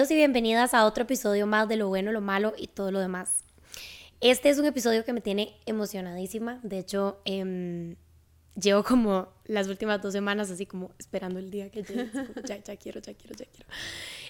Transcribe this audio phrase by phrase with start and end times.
[0.00, 3.00] Bienvenidos y bienvenidas a otro episodio más de lo bueno, lo malo y todo lo
[3.00, 3.44] demás.
[4.22, 6.58] Este es un episodio que me tiene emocionadísima.
[6.62, 7.96] De hecho, em,
[8.58, 12.08] llevo como las últimas dos semanas así como esperando el día que llegue.
[12.46, 13.68] Ya, ya quiero, ya quiero, ya quiero.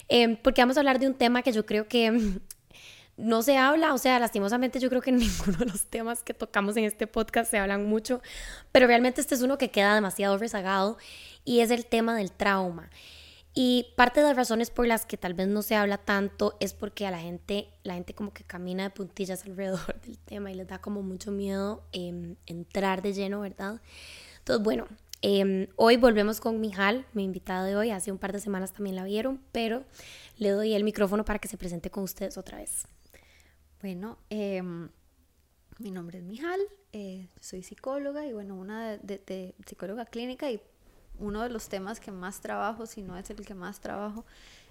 [0.09, 2.11] Em, porque vamos a hablar de un tema que yo creo que
[3.15, 6.75] no se habla, o sea, lastimosamente yo creo que ninguno de los temas que tocamos
[6.75, 8.21] en este podcast se hablan mucho,
[8.73, 10.97] pero realmente este es uno que queda demasiado rezagado
[11.45, 12.89] y es el tema del trauma.
[13.53, 16.73] Y parte de las razones por las que tal vez no se habla tanto es
[16.73, 20.55] porque a la gente, la gente como que camina de puntillas alrededor del tema y
[20.55, 23.81] les da como mucho miedo em, entrar de lleno, ¿verdad?
[24.39, 24.87] Entonces, bueno,
[25.21, 27.91] em, hoy volvemos con Mijal, mi invitada de hoy.
[27.91, 29.83] Hace un par de semanas también la vieron, pero
[30.37, 32.87] le doy el micrófono para que se presente con ustedes otra vez.
[33.81, 34.89] Bueno, em,
[35.79, 36.61] mi nombre es Mijal,
[36.93, 40.61] eh, soy psicóloga y bueno, una de psicóloga clínica y
[41.21, 44.25] uno de los temas que más trabajo, si no es el que más trabajo,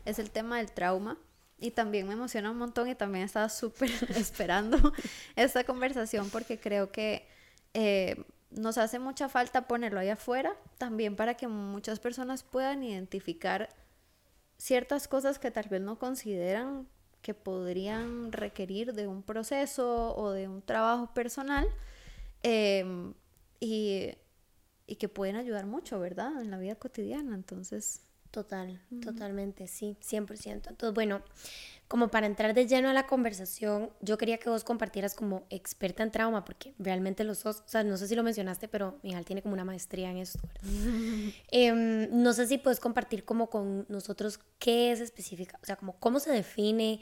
[0.04, 1.16] es el tema del trauma.
[1.58, 4.92] Y también me emociona un montón y también estaba súper esperando
[5.36, 7.26] esta conversación porque creo que
[7.74, 13.68] eh, nos hace mucha falta ponerlo ahí afuera, también para que muchas personas puedan identificar
[14.56, 16.88] ciertas cosas que tal vez no consideran
[17.22, 21.68] que podrían requerir de un proceso o de un trabajo personal.
[22.42, 23.12] Eh,
[23.60, 24.14] y
[24.90, 26.42] y que pueden ayudar mucho, ¿verdad?
[26.42, 28.02] En la vida cotidiana, entonces...
[28.30, 30.68] Total, totalmente, sí, 100%.
[30.68, 31.20] Entonces, bueno,
[31.88, 36.04] como para entrar de lleno a la conversación, yo quería que vos compartieras como experta
[36.04, 39.24] en trauma, porque realmente los sos, o sea, no sé si lo mencionaste, pero Mijal
[39.24, 40.38] tiene como una maestría en esto,
[41.50, 45.98] em, no sé si puedes compartir como con nosotros qué es específica, o sea, como
[45.98, 47.00] cómo se define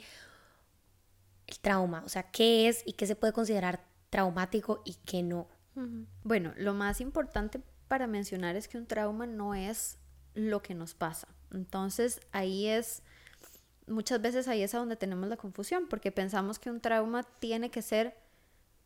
[1.45, 5.47] el trauma, o sea, qué es y qué se puede considerar traumático y qué no.
[6.23, 9.97] Bueno, lo más importante para mencionar es que un trauma no es
[10.35, 11.27] lo que nos pasa.
[11.51, 13.01] Entonces ahí es,
[13.87, 17.71] muchas veces ahí es a donde tenemos la confusión, porque pensamos que un trauma tiene
[17.71, 18.15] que ser,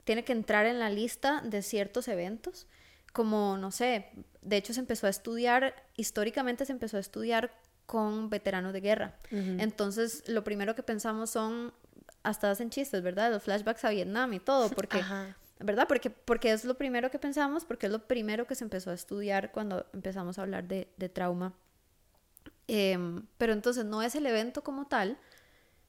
[0.06, 2.66] tiene que entrar en la lista de ciertos eventos,
[3.12, 4.10] como, no sé,
[4.42, 7.52] de hecho se empezó a estudiar, históricamente se empezó a estudiar
[7.86, 9.18] con veteranos de guerra.
[9.30, 11.74] Entonces lo primero que pensamos son,
[12.24, 13.32] hasta hacen chistes, ¿verdad?
[13.32, 15.02] Los flashbacks a Vietnam y todo, porque...
[15.60, 15.88] ¿verdad?
[15.88, 18.94] Porque, porque es lo primero que pensamos, porque es lo primero que se empezó a
[18.94, 21.54] estudiar cuando empezamos a hablar de, trauma.
[22.68, 25.18] Em, pero entonces no es el evento como tal,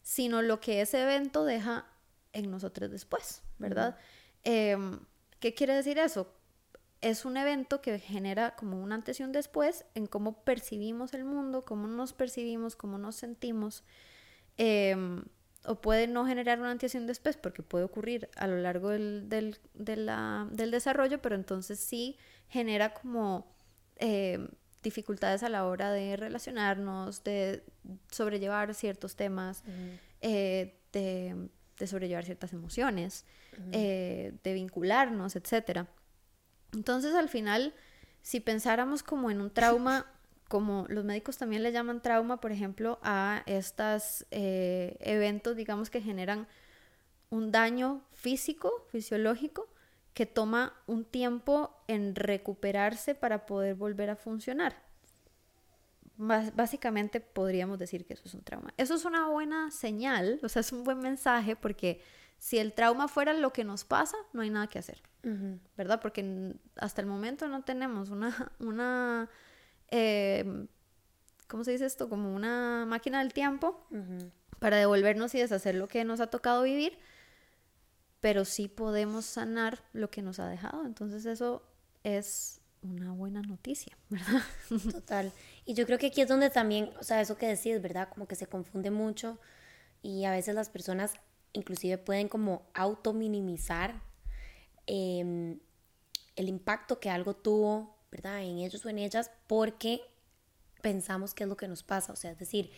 [0.03, 1.87] sino lo que ese evento deja
[2.33, 3.97] en nosotros después, ¿verdad?
[4.43, 5.01] Em,
[5.41, 6.33] ¿Qué quiere decir eso?
[7.01, 11.25] Es un evento que genera como un antes y un después en cómo percibimos el
[11.25, 13.85] mundo, cómo nos percibimos, cómo nos sentimos.
[14.57, 15.25] Em,
[15.67, 19.59] o puede no generar una antes después porque puede ocurrir a lo largo del, del,
[19.75, 22.17] del desarrollo, pero entonces sí
[22.49, 23.55] genera como
[23.97, 24.47] eh,
[24.83, 27.65] dificultades a la hora de relacionarnos, de
[28.11, 29.65] sobrellevar ciertos temas,
[30.21, 31.49] eh, de,
[31.79, 33.25] de, sobrellevar ciertas emociones,
[33.73, 35.87] eh, de vincularnos, etc.
[36.73, 37.75] Entonces al final,
[38.23, 40.07] si pensáramos como en un trauma
[40.49, 46.01] como los médicos también le llaman trauma, por ejemplo, a estos eh, eventos, digamos, que
[46.01, 46.47] generan
[47.31, 49.69] un daño físico, fisiológico,
[50.13, 54.83] que toma un tiempo en recuperarse para poder volver a funcionar.
[56.17, 58.73] básicamente podríamos decir que eso es un trauma.
[58.77, 62.01] Eso es una buena señal, o sea, es un buen mensaje porque
[62.39, 65.03] si el trauma fuera lo que nos pasa, no hay nada que hacer,
[65.77, 66.01] ¿verdad?
[66.01, 69.29] Porque hasta el momento no tenemos una, una
[69.91, 70.67] eh,
[71.49, 72.09] ¿cómo se dice esto?
[72.09, 73.87] Como una máquina del tiempo
[74.59, 76.99] para devolvernos y deshacer lo que nos ha tocado vivir,
[78.21, 80.87] pero sí podemos sanar lo que nos ha dejado.
[80.87, 81.63] Entonces eso
[82.03, 84.43] es una buena noticia, ¿verdad?
[84.91, 85.33] Total.
[85.65, 88.09] Y yo creo que aquí es donde también, o sea, eso que decís, ¿verdad?
[88.09, 89.39] Como que se confunde mucho
[90.03, 91.15] y a veces las personas
[91.53, 94.03] inclusive pueden como auto minimizar
[94.87, 95.59] em,
[96.37, 98.43] el impacto que algo tuvo ¿verdad?
[98.43, 100.01] En ellos o en ellas porque
[100.83, 102.71] pensamos que es lo que nos pasa, o sea, es decir,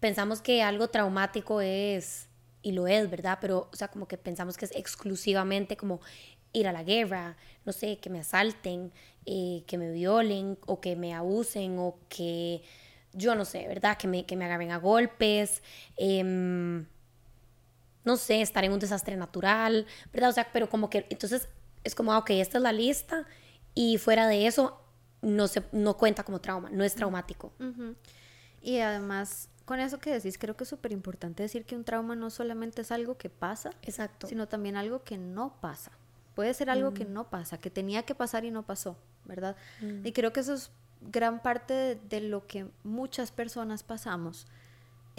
[0.00, 2.28] pensamos que algo traumático es,
[2.60, 3.38] y lo es, ¿verdad?
[3.40, 6.00] Pero, o sea, como que pensamos que es exclusivamente como
[6.52, 8.92] ir a la guerra, no sé, que me asalten,
[9.24, 12.62] eh, que me violen o que me abusen o que,
[13.14, 13.96] yo no sé, ¿verdad?
[13.96, 15.62] Que me, que me agarren a golpes,
[15.96, 16.86] em,
[18.04, 20.30] no sé, estar en un desastre natural, ¿verdad?
[20.30, 21.48] O sea, pero como que, entonces
[21.82, 23.26] es como, ah, ok, esta es la lista
[23.74, 24.80] y fuera de eso
[25.22, 27.52] no, se, no cuenta como trauma, no es traumático.
[28.62, 32.16] Y además, con eso que decís, creo que es súper importante decir que un trauma
[32.16, 34.26] no solamente es algo que pasa, Exacto.
[34.26, 35.92] sino también algo que no pasa.
[36.34, 37.12] Puede ser algo que mm.
[37.12, 39.56] no pasa, que tenía que pasar y no pasó, ¿verdad?
[40.04, 40.70] Y creo que eso es
[41.00, 44.46] gran parte de, lo que muchas personas pasamos.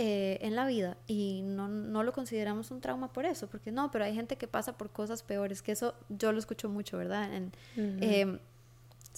[0.04, 3.92] Eh, en la vida y no, no, lo consideramos un trauma por eso, porque no,
[3.92, 7.32] pero hay gente que pasa por cosas peores, que eso yo lo escucho mucho, ¿verdad?
[7.32, 8.40] En, em,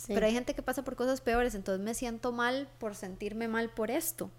[0.07, 3.69] Pero hay gente que pasa por cosas peores, entonces me siento mal por sentirme mal
[3.69, 4.29] por esto.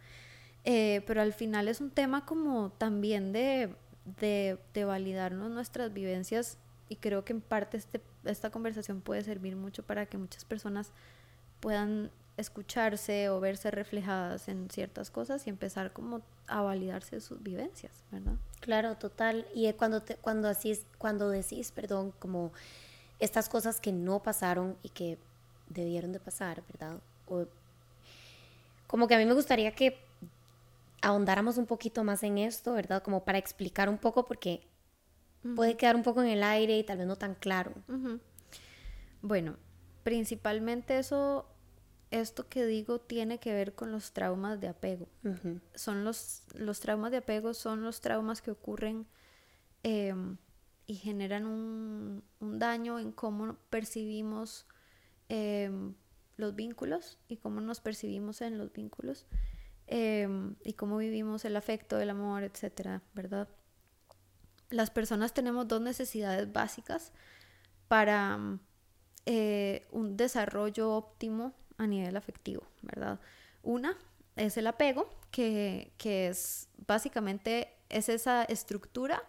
[0.65, 3.75] Eh, pero al final es un tema como también de,
[4.21, 6.59] de, de, validarnos nuestras vivencias
[6.91, 10.93] y creo que en parte este, esta conversación puede servir mucho para que muchas personas
[11.61, 17.93] puedan escucharse o verse reflejadas en ciertas cosas y empezar como a validarse sus vivencias,
[18.11, 18.35] ¿verdad?
[18.61, 19.47] Claro, total.
[19.55, 22.53] Y cuando te, cuando así cuando decís, perdón, como
[23.21, 25.19] estas cosas que no pasaron y que
[25.69, 26.99] debieron de pasar, ¿verdad?
[27.27, 27.47] O,
[28.87, 29.99] como que a mí me gustaría que
[31.03, 33.03] ahondáramos un poquito más en esto, ¿verdad?
[33.03, 34.63] Como para explicar un poco porque
[35.55, 37.73] puede quedar un poco en el aire y tal vez no tan claro.
[39.21, 39.57] Bueno,
[40.03, 41.47] principalmente eso
[42.21, 45.09] esto que digo tiene que ver con los traumas de apego.
[45.75, 49.07] Son los, los traumas de apego son los traumas que ocurren
[49.83, 50.37] em,
[50.87, 54.67] y generan un, daño en cómo percibimos
[55.29, 55.95] em,
[56.37, 59.27] los vínculos y cómo nos percibimos en los vínculos
[59.89, 63.49] em, y cómo vivimos el afecto, el amor, etcétera, ¿verdad?
[64.71, 67.13] Las personas tenemos dos necesidades básicas
[67.89, 68.39] para
[69.27, 73.19] eh, un desarrollo óptimo a nivel afectivo, ¿verdad?
[73.63, 73.97] Una
[74.37, 79.23] es el apego, que, es básicamente es esa estructura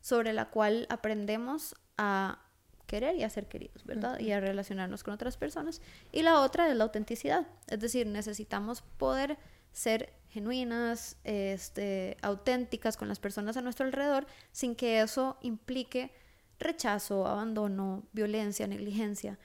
[0.00, 2.40] sobre la cual aprendemos a
[2.86, 4.20] querer y a ser queridos, ¿verdad?
[4.20, 5.80] Y a relacionarnos con otras personas.
[6.12, 9.38] Y la otra es la autenticidad, es decir, necesitamos poder
[9.72, 16.12] ser genuinas, este, auténticas con las personas a nuestro alrededor, sin que eso implique
[16.58, 19.38] rechazo, abandono, violencia, negligencia.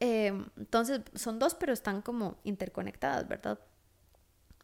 [0.00, 3.58] Em, entonces, son dos, pero están como interconectadas, ¿verdad?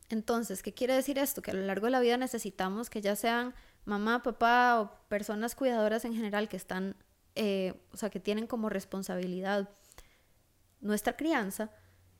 [0.09, 1.43] Entonces, ¿qué quiere decir esto?
[1.43, 3.55] Que a lo largo de la vida necesitamos que ya sean
[3.85, 6.97] mamá, papá o personas cuidadoras en general que están,
[7.35, 9.71] eh, o sea, que tienen como responsabilidad
[10.81, 11.71] nuestra crianza,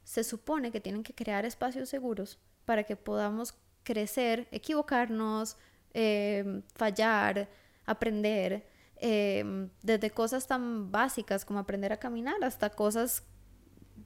[0.05, 5.57] se supone que tienen que crear espacios seguros para que podamos crecer, equivocarnos,
[5.93, 7.49] em, fallar,
[7.87, 8.67] aprender
[9.07, 13.23] Em, desde cosas tan básicas como aprender a caminar hasta cosas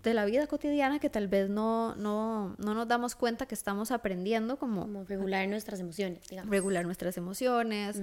[0.03, 3.93] de la vida cotidiana que tal vez no, no, no nos damos cuenta que estamos
[3.93, 6.51] aprendiendo como, regular nuestras emociones, digamos.
[6.51, 8.03] Regular nuestras emociones,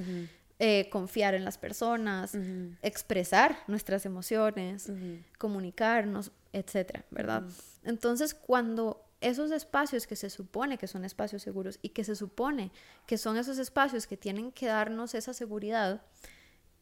[0.59, 2.33] eh, confiar en las personas,
[2.81, 4.89] expresar nuestras emociones,
[5.37, 7.43] comunicarnos, etcétera, ¿verdad?
[7.83, 12.71] Entonces, cuando esos espacios que se supone que son espacios seguros y que se supone
[13.05, 16.01] que son esos espacios que tienen que darnos esa seguridad,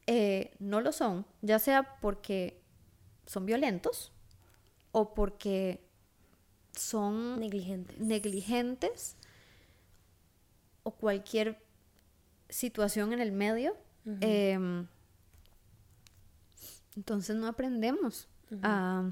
[0.08, 2.62] eh, no lo son, ya sea porque
[3.26, 4.12] son violentos
[4.92, 5.84] o porque
[6.76, 9.16] son negligentes, negligentes
[10.84, 11.62] o cualquier
[12.50, 13.76] situación en el medio.
[14.20, 14.86] Em,
[16.96, 18.28] entonces no aprendemos
[18.62, 19.10] a...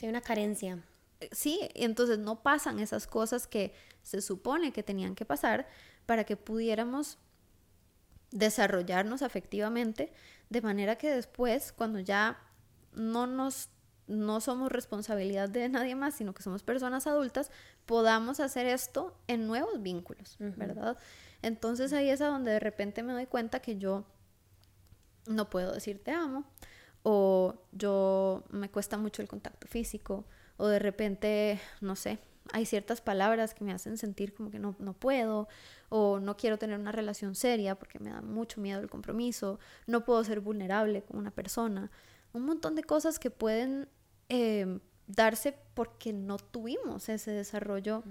[0.00, 0.84] hay una carencia.
[1.20, 3.72] Eh, sí, entonces no pasan esas cosas que
[4.02, 5.66] se supone que tenían que pasar
[6.04, 7.18] para que pudiéramos
[8.36, 10.12] desarrollarnos afectivamente,
[10.50, 12.38] de manera que después, cuando ya
[12.92, 13.70] no nos
[14.08, 17.50] no somos responsabilidad de nadie más, sino que somos personas adultas,
[17.86, 20.96] podamos hacer esto en nuevos vínculos, ¿verdad?
[21.42, 24.04] Entonces ahí es a donde de repente me doy cuenta que yo
[25.26, 26.44] no puedo decir te amo,
[27.02, 30.24] o yo me cuesta mucho el contacto físico,
[30.56, 32.20] o de repente, no sé,
[32.52, 35.48] hay ciertas palabras que me hacen sentir como que no, no puedo,
[35.88, 40.04] o no quiero tener una relación seria porque me da mucho miedo el compromiso, no
[40.04, 41.90] puedo ser vulnerable con una persona,
[42.32, 43.88] un montón de cosas que pueden
[44.28, 48.02] em, darse porque no tuvimos ese desarrollo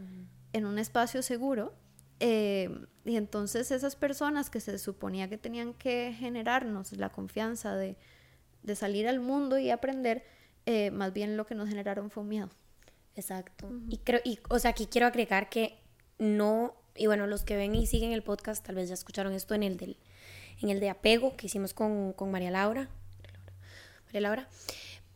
[0.54, 1.74] en un espacio seguro.
[2.22, 7.98] Em, y entonces esas personas que se suponía que tenían que generarnos la confianza de,
[8.63, 10.24] de salir al mundo y aprender,
[10.65, 12.50] eh, más bien lo que nos generaron fue un miedo.
[13.15, 13.69] Exacto.
[13.89, 15.77] Y creo, y, o sea, aquí quiero agregar que
[16.17, 19.53] no y bueno, los que ven y siguen el podcast tal vez ya escucharon esto
[19.53, 19.98] en el, del,
[20.62, 22.89] en el de apego que hicimos con, con María Laura.
[24.05, 24.50] María Laura.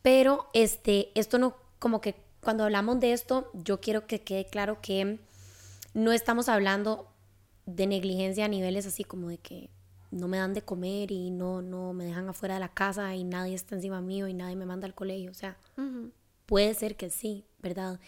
[0.01, 4.81] Pero este, esto no, como que cuando hablamos de esto, yo quiero que quede claro
[4.81, 5.19] que
[5.93, 7.07] no estamos hablando
[7.65, 9.69] de negligencia a niveles así como de que
[10.11, 13.23] no me dan de comer y no, no me dejan afuera de la casa y
[13.23, 15.31] nadie está encima mío y nadie me manda al colegio.
[15.31, 15.57] O sea,
[16.49, 17.99] puede ser que sí, ¿verdad?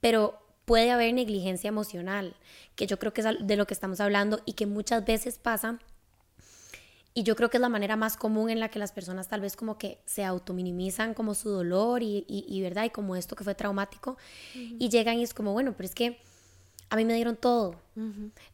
[0.00, 2.34] Pero puede haber negligencia emocional,
[2.74, 5.78] que yo creo que es de lo que estamos hablando y que muchas veces pasa.
[7.14, 9.42] Y yo creo que es la manera más común en la que las personas tal
[9.42, 12.84] vez como que se autominimizan como su dolor y, y, ¿verdad?
[12.86, 14.16] Y como esto que fue traumático.
[14.54, 16.18] Y llegan y es como, bueno, pero es que
[16.90, 17.76] a mí me dieron todo.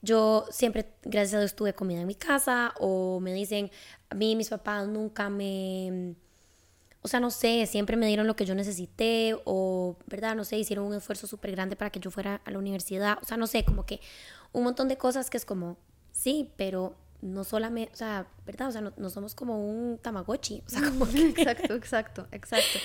[0.02, 3.70] Yo siempre, gracias a Dios, tuve comida en mi casa o me dicen,
[4.10, 6.14] a mí mis papás nunca me...
[7.02, 10.34] O sea, no sé, siempre me dieron lo que yo necesité o, ¿verdad?
[10.34, 13.18] No sé, hicieron un esfuerzo súper grande para que yo fuera a la universidad.
[13.22, 14.00] O sea, no sé, como que
[14.52, 15.76] un montón de cosas que es como,
[16.12, 18.68] sí, pero no solamente, o sea, ¿verdad?
[18.68, 20.62] O sea, no, somos como un tamagotchi.
[20.66, 22.78] O sea, como Exacto, exacto, exacto.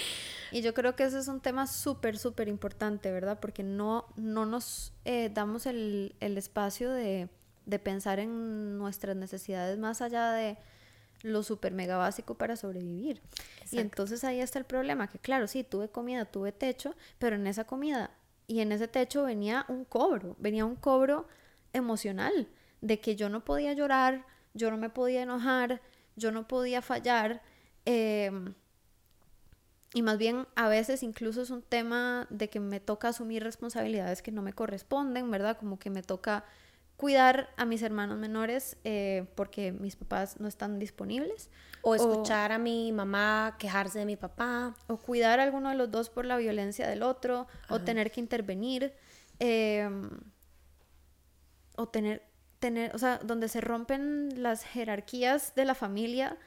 [0.51, 3.39] Y yo creo que ese es un tema súper, súper importante, ¿verdad?
[3.39, 7.27] Porque no, no nos eh, damos el, espacio de,
[7.83, 10.57] pensar en nuestras necesidades más allá de
[11.23, 13.21] lo súper mega básico para sobrevivir.
[13.71, 17.47] Y entonces ahí está el problema, que claro, sí, tuve comida, tuve techo, pero en
[17.47, 18.11] esa comida
[18.45, 21.27] y en ese techo venía un cobro, venía un cobro
[21.71, 22.47] emocional,
[22.81, 25.81] de que yo no podía llorar, yo no me podía enojar,
[26.15, 27.41] yo no podía fallar.
[27.85, 28.29] Eh,
[29.93, 34.21] y más bien a veces incluso es un tema de que me toca asumir responsabilidades
[34.21, 35.57] que no me corresponden, ¿verdad?
[35.57, 36.43] Como que me toca
[36.97, 41.49] cuidar a mis hermanos menores eh, porque mis papás no están disponibles.
[41.81, 44.73] O escuchar a mi mamá quejarse de mi papá.
[44.87, 47.47] O cuidar a alguno de los dos por la violencia del otro.
[47.69, 48.93] O tener que intervenir.
[49.39, 50.09] Em,
[51.75, 52.23] o tener,
[52.59, 56.37] tener, o sea, donde se rompen las jerarquías de la familia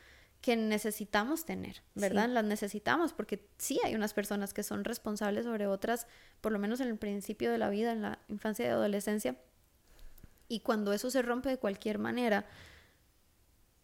[0.41, 2.29] que necesitamos tener, ¿verdad?
[2.29, 6.07] Las necesitamos porque sí hay unas personas que son responsables sobre otras,
[6.41, 9.37] por lo menos en el principio de la vida, en la infancia y adolescencia.
[10.49, 12.47] Y cuando eso se rompe de cualquier manera,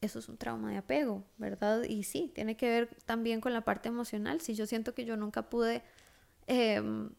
[0.00, 1.84] eso es un trauma de apego, ¿verdad?
[1.84, 4.40] Y sí, tiene que ver también con la parte emocional.
[4.40, 5.82] Si yo siento que yo nunca pude,
[6.46, 7.10] em,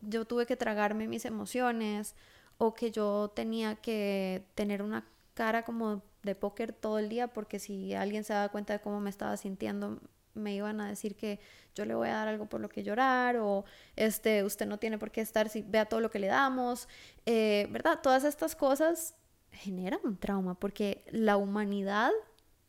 [0.00, 2.14] yo tuve que tragarme mis emociones
[2.58, 7.58] o que yo tenía que tener una cara como de póker todo el día porque
[7.58, 10.00] si alguien se daba cuenta de cómo me estaba sintiendo
[10.34, 11.40] me iban a decir que
[11.74, 13.64] yo le voy a dar algo por lo que llorar o
[13.96, 16.88] este usted no tiene por qué estar si vea todo lo que le damos.
[17.26, 19.14] Eh, verdad todas estas cosas
[19.52, 22.10] generan un trauma porque la humanidad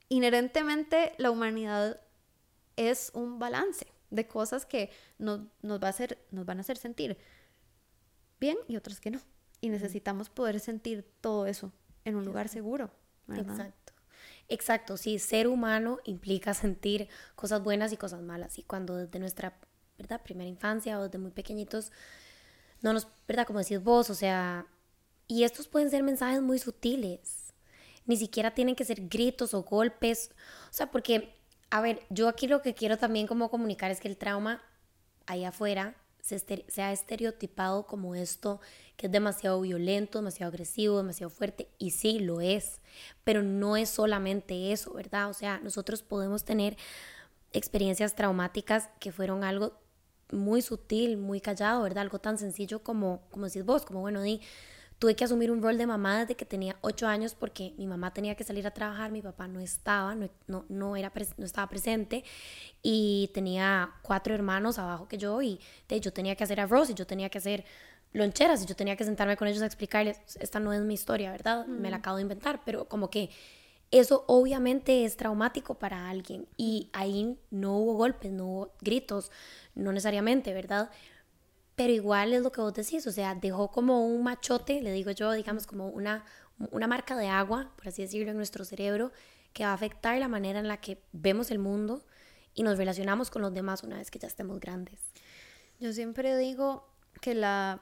[0.10, 2.00] inherentemente la humanidad
[2.76, 6.78] es un balance de cosas que nos, nos, va a hacer, nos van a hacer
[6.78, 7.18] sentir
[8.40, 9.20] bien y otras que no.
[9.62, 11.72] Y necesitamos poder sentir todo eso
[12.04, 12.92] en un lugar seguro
[13.30, 13.93] Exacto.
[14.54, 18.60] Exacto, sí, ser humano implica sentir cosas buenas y cosas malas.
[18.60, 19.58] Y cuando desde nuestra,
[19.98, 20.22] ¿verdad?
[20.22, 21.92] Primera infancia o desde muy pequeñitos,
[22.82, 23.48] no nos, ¿verdad?
[23.48, 24.68] Como decís vos, o sea,
[25.28, 27.54] y estos pueden ser mensajes muy sutiles.
[28.06, 30.30] Ni siquiera tienen que ser gritos o golpes.
[30.70, 31.36] O sea, porque,
[31.72, 34.62] a ver, yo aquí lo que quiero también como comunicar es que el trauma
[35.26, 38.62] ahí afuera se, ha estereotipado como esto
[38.96, 42.80] que es demasiado violento, demasiado agresivo, demasiado fuerte, y sí, lo es,
[43.24, 45.30] pero no es solamente eso, ¿verdad?
[45.30, 46.78] O sea, nosotros podemos tener
[47.52, 49.74] experiencias traumáticas que fueron algo
[50.32, 52.04] muy sutil, muy callado, ¿verdad?
[52.04, 54.40] Algo tan sencillo como, como decís vos, como bueno, di,
[55.04, 58.14] tuve que asumir un rol de mamá desde que tenía ocho años porque mi mamá
[58.14, 61.68] tenía que salir a trabajar, mi papá no estaba, no, no, no era no estaba
[61.68, 62.24] presente
[62.82, 66.94] y tenía cuatro hermanos abajo que yo y de, yo tenía que hacer arroz y
[66.94, 67.66] yo tenía que hacer
[68.14, 71.34] loncheras y yo tenía que sentarme con ellos a explicarles, esta no es mi historia,
[71.34, 71.66] ¿verdad?
[71.66, 73.30] Me la acabo de inventar, pero como que
[73.92, 79.32] eso obviamente es traumático para alguien y ahí no hubo golpes, no hubo gritos,
[79.76, 80.90] no necesariamente, ¿verdad?
[81.76, 85.12] Pero igual es lo que vos decís, o sea, dejó como un machote, le digo
[85.12, 86.24] yo, digamos, como una,
[86.72, 89.12] una marca de agua, por así decirlo, en nuestro cerebro,
[89.54, 92.06] que va a afectar la manera en la que vemos el mundo
[92.54, 95.00] y nos relacionamos con los demás una vez que ya estemos grandes.
[95.80, 96.88] Yo siempre digo
[97.22, 97.82] que la,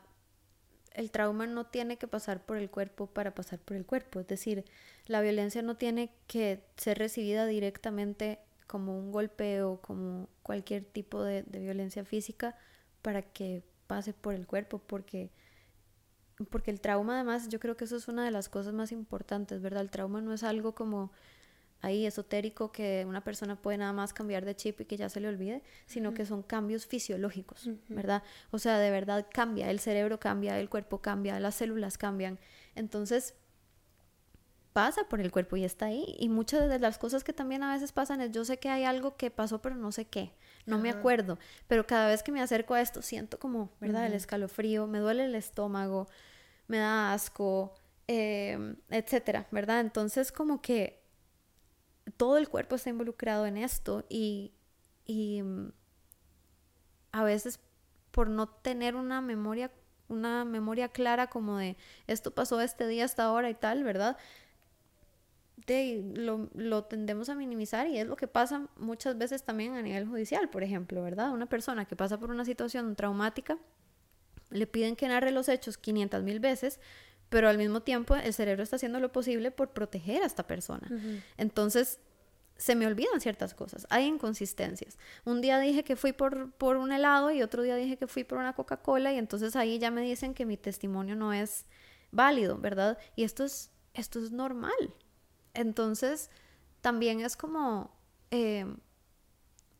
[0.93, 4.27] el trauma no tiene que pasar por el cuerpo para pasar por el cuerpo, es
[4.27, 4.65] decir,
[5.05, 11.24] la violencia no tiene que ser recibida directamente como un golpe o como cualquier tipo
[11.24, 12.55] de, de violencia física
[13.01, 15.29] para que pase por el cuerpo, porque,
[16.50, 19.62] porque el trauma además, yo creo que eso es una de las cosas más importantes,
[19.62, 19.81] ¿verdad?
[19.81, 21.12] El trauma no es algo como
[21.81, 25.19] ahí esotérico que una persona puede nada más cambiar de chip y que ya se
[25.19, 28.24] le olvide, sino que son cambios fisiológicos, ¿verdad?
[28.51, 32.39] O sea, de verdad cambia, el cerebro cambia, el cuerpo cambia, las células cambian.
[32.75, 33.33] Entonces,
[34.71, 36.15] pasa por el cuerpo y está ahí.
[36.17, 38.86] Y muchas de las cosas que también a veces pasan es, yo sé que hay
[38.86, 40.31] algo que pasó, pero no sé qué,
[40.65, 41.38] no me acuerdo.
[41.68, 44.06] Pero cada vez que me acerco a esto, siento como, ¿verdad?
[44.06, 46.08] El escalofrío, me duele el estómago,
[46.68, 47.74] me da asco,
[48.08, 49.80] eh, etcétera, ¿verdad?
[49.80, 51.01] Entonces, como que
[52.18, 54.53] todo el cuerpo está involucrado en esto y,
[55.06, 55.72] y mm,
[57.12, 57.60] a veces
[58.12, 59.72] por no tener una memoria
[60.10, 64.18] una memoria clara como de esto pasó este día hasta ahora y tal, ¿verdad?
[65.68, 69.82] De, lo, lo, tendemos a minimizar y es lo que pasa muchas veces también a
[69.82, 71.32] nivel judicial, por ejemplo, ¿verdad?
[71.32, 73.58] Una persona que pasa por una situación traumática
[74.50, 76.80] le piden que narre los hechos 500 mil veces,
[77.30, 80.88] pero al mismo tiempo el cerebro está haciendo lo posible por proteger a esta persona.
[81.38, 82.00] Entonces,
[82.58, 85.00] se me olvidan ciertas cosas, hay inconsistencias.
[85.25, 88.24] Un día dije que fui por, por un helado y otro día dije que fui
[88.24, 91.65] por una Coca-Cola y entonces ahí ya me dicen que mi testimonio no es
[92.12, 93.00] válido, ¿verdad?
[93.15, 94.94] Y esto es, esto es normal.
[95.53, 96.29] Entonces,
[96.81, 97.91] también es como,
[98.31, 98.65] eh,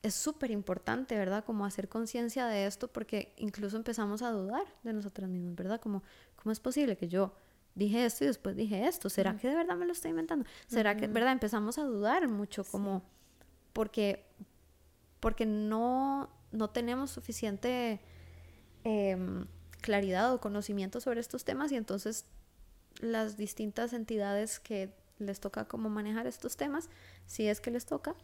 [0.04, 1.44] es súper importante, ¿verdad?
[1.46, 5.80] Como hacer conciencia de esto porque incluso empezamos a dudar de nosotras mismas, ¿verdad?
[5.80, 6.04] Como,
[6.36, 7.34] ¿cómo es posible que yo
[7.76, 9.10] dije esto y después dije esto?
[9.10, 10.46] ¿Será que de verdad me lo estoy inventando?
[10.68, 11.32] ¿Será que, verdad?
[11.32, 13.04] Empezamos a dudar mucho como
[13.74, 14.26] porque,
[15.20, 18.02] porque no, no tenemos suficiente
[18.84, 19.46] em,
[19.82, 22.26] claridad o conocimiento sobre estos temas y entonces
[23.00, 26.90] las distintas entidades que les toca como manejar estos temas,
[27.26, 28.16] si es que les toca,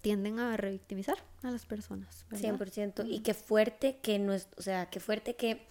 [0.00, 2.26] tienden a revictimizar a las personas.
[2.30, 3.06] 100%.
[3.08, 5.66] Y qué fuerte que no es, o sea, qué fuerte que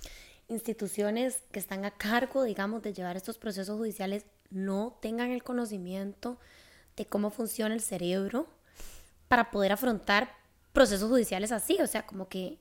[0.48, 6.40] instituciones que están a cargo, digamos, de llevar estos procesos judiciales no tengan el conocimiento
[6.96, 8.48] de cómo funciona el cerebro
[9.28, 10.36] para poder afrontar
[10.74, 12.60] procesos judiciales así, o sea, como que...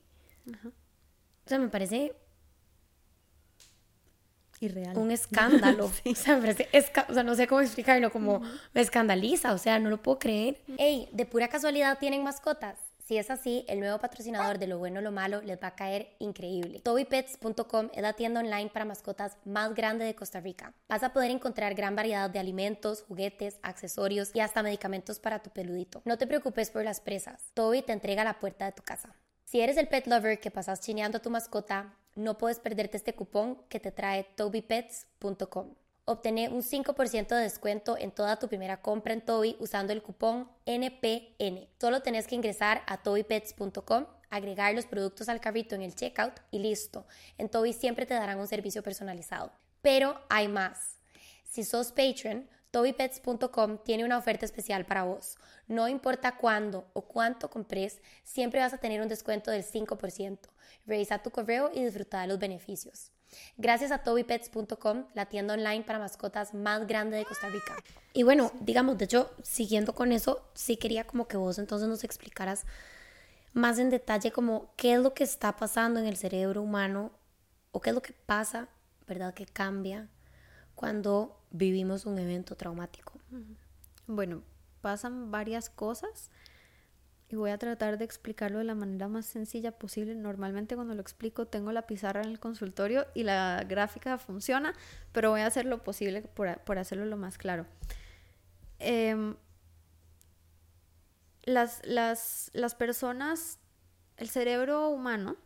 [1.45, 2.15] O sea, me parece
[4.65, 4.97] Irreal.
[4.97, 5.85] un escándalo.
[5.85, 6.41] o, sea,
[7.09, 8.41] o, sea, no sé cómo explicarlo, como
[8.73, 10.61] me escandaliza, o sea, no lo puedo creer.
[10.77, 12.77] Hey, ¿de pura casualidad tienen mascotas?
[13.05, 16.15] Si es así, el nuevo patrocinador de Lo Bueno Lo Malo les va a caer
[16.19, 16.79] increíble.
[16.79, 20.73] TobyPets.com es la tienda online para mascotas más grande de Costa Rica.
[20.87, 25.49] Vas a poder encontrar gran variedad de alimentos, juguetes, accesorios y hasta medicamentos para tu
[25.49, 26.01] peludito.
[26.05, 27.51] No te preocupes por las presas.
[27.53, 29.13] Toby te entrega a la puerta de tu casa.
[29.43, 33.15] Si eres el pet lover que pasas chineando a tu mascota, no puedes perderte este
[33.15, 35.75] cupón que te trae tobypets.com.
[36.05, 40.49] Obtener un 5% de descuento en toda tu primera compra en Toby usando el cupón
[40.65, 41.69] NPN.
[41.79, 46.59] Solo tenés que ingresar a tobypets.com, agregar los productos al carrito en el checkout y
[46.59, 47.05] listo.
[47.37, 49.51] En Toby siempre te darán un servicio personalizado.
[49.81, 50.97] Pero hay más.
[51.43, 55.37] Si sos patron, TobyPets.com tiene una oferta especial para vos.
[55.67, 60.39] No importa cuándo o cuánto compres, siempre vas a tener un descuento del 5%.
[60.87, 63.11] Revisa tu correo y disfruta de los beneficios.
[63.57, 67.75] Gracias a TobyPets.com, la tienda online para mascotas más grande de Costa Rica.
[68.11, 72.03] Y bueno, digamos, de hecho, siguiendo con eso, sí quería como que vos entonces nos
[72.03, 72.65] explicaras
[73.53, 77.11] más en detalle como qué es lo que está pasando en el cerebro humano
[77.71, 78.67] o qué es lo que pasa,
[79.05, 79.35] ¿verdad?
[79.35, 80.09] Que cambia
[80.73, 83.13] cuando vivimos un evento traumático.
[84.07, 84.43] Bueno,
[84.81, 86.29] pasan varias cosas
[87.29, 90.13] y voy a tratar de explicarlo de la manera más sencilla posible.
[90.15, 94.73] Normalmente cuando lo explico tengo la pizarra en el consultorio y la gráfica funciona,
[95.13, 97.65] pero voy a hacer lo posible por, hacerlo lo más claro.
[98.79, 99.35] Em,
[101.43, 103.59] las, las, las personas,
[104.17, 105.37] el cerebro humano,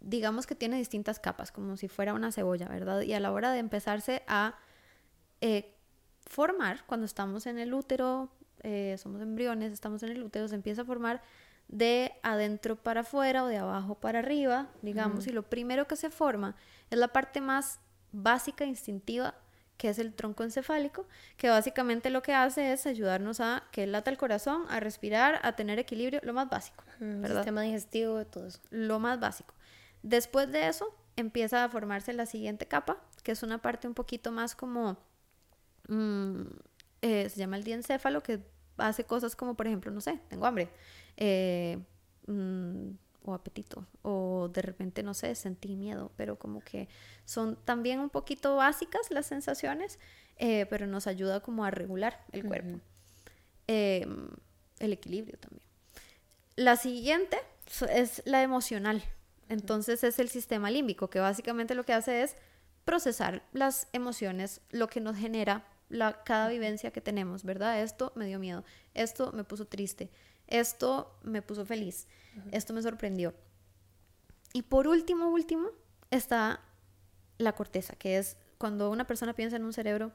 [0.00, 3.00] digamos que tiene distintas capas, como si fuera una cebolla, ¿verdad?
[3.00, 4.58] Y a la hora de empezarse a
[5.42, 5.74] eh,
[6.24, 8.30] formar, cuando estamos en el útero,
[8.62, 11.20] eh, somos embriones, estamos en el útero, se empieza a formar
[11.68, 16.10] de adentro para afuera o de abajo para arriba, digamos, y lo primero que se
[16.10, 16.56] forma
[16.90, 17.80] es la parte más
[18.12, 19.34] básica, instintiva,
[19.78, 24.10] que es el tronco encefálico, que básicamente lo que hace es ayudarnos a que lata
[24.10, 27.36] el corazón, a respirar, a tener equilibrio, lo más básico, ¿verdad?
[27.36, 28.60] Sistema digestivo de todo eso.
[28.70, 29.54] Lo más básico.
[30.02, 34.30] Después de eso empieza a formarse la siguiente capa, que es una parte un poquito
[34.30, 34.98] más como,
[35.88, 36.42] mm,
[37.02, 38.40] eh, se llama el diencéfalo, que
[38.76, 40.68] hace cosas como, por ejemplo, no sé, tengo hambre,
[41.16, 41.78] eh,
[42.26, 42.90] mm,
[43.24, 46.88] o apetito, o de repente, no sé, sentí miedo, pero como que
[47.24, 49.98] son también un poquito básicas las sensaciones,
[50.36, 52.80] eh, pero nos ayuda como a regular el cuerpo,
[53.68, 54.28] em,
[54.80, 55.66] el equilibrio también.
[56.56, 57.38] La siguiente
[57.90, 59.02] es la emocional,
[59.48, 62.36] entonces es el sistema límbico, que básicamente lo que hace es
[62.84, 67.82] procesar las emociones, lo que nos genera la, cada vivencia que tenemos, ¿verdad?
[67.82, 70.10] Esto me dio miedo, esto me puso triste,
[70.48, 72.08] esto me puso feliz,
[72.50, 73.34] esto me sorprendió.
[74.52, 75.68] Y por último, último,
[76.10, 76.60] está
[77.38, 80.12] la corteza, que es cuando una persona piensa en un cerebro,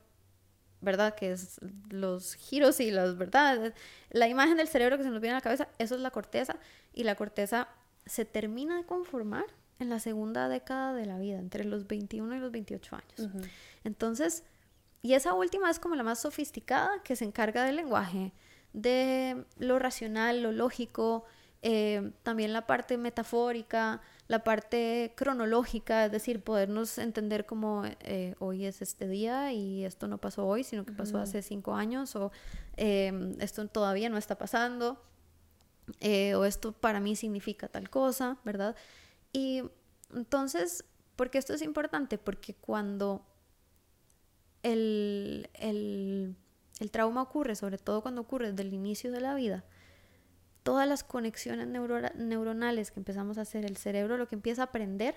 [0.81, 1.15] ¿verdad?
[1.15, 1.59] Que es
[1.89, 3.73] los giros y las, ¿verdad?
[4.09, 6.57] La imagen del cerebro que se nos viene a la cabeza, eso es la corteza.
[6.93, 7.67] Y la corteza
[8.05, 9.45] se termina de conformar
[9.79, 13.31] en la segunda década de la vida, entre los 21 y los 28 años.
[13.83, 14.43] Entonces,
[15.01, 18.33] y esa última es como la más sofisticada, que se encarga del lenguaje,
[18.73, 21.25] de lo racional, lo lógico,
[21.63, 28.65] eh, también la parte metafórica, la parte cronológica, es decir, podernos entender como eh, hoy
[28.65, 32.31] es este día y esto no pasó hoy, sino que pasó hace cinco años o
[32.75, 35.01] eh, esto todavía no está pasando.
[36.35, 38.75] O esto para mí significa tal cosa, ¿verdad?
[39.31, 39.63] Y
[40.13, 40.83] Entonces,
[41.15, 42.17] ¿por qué esto es importante?
[42.17, 43.25] Porque cuando
[44.63, 46.35] el, el,
[46.79, 49.63] el trauma ocurre, sobre todo cuando ocurre desde el inicio de la vida,
[50.63, 55.15] todas las conexiones neuronales que empezamos a hacer, el cerebro lo que empieza a aprender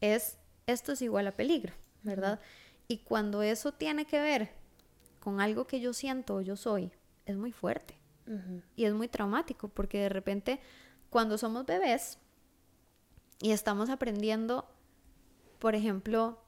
[0.00, 2.40] es esto es igual a peligro, ¿verdad?
[2.88, 4.50] Y cuando eso tiene que ver
[5.20, 6.90] con algo que yo siento o yo soy,
[7.26, 7.98] es muy fuerte.
[8.76, 10.60] Y es muy traumático porque de repente
[11.08, 12.18] cuando somos bebés
[13.40, 14.70] y estamos aprendiendo,
[15.58, 16.42] por ejemplo,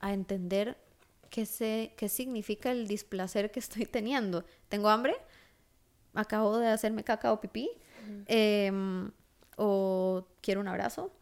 [0.00, 0.78] a entender
[1.34, 4.44] qué, sé, qué significa el displacer que estoy teniendo.
[4.68, 5.16] ¿Tengo hambre?
[6.14, 7.68] ¿Acabo de hacerme caca o pipí?
[8.26, 9.10] Em,
[9.56, 11.12] ¿O quiero un abrazo?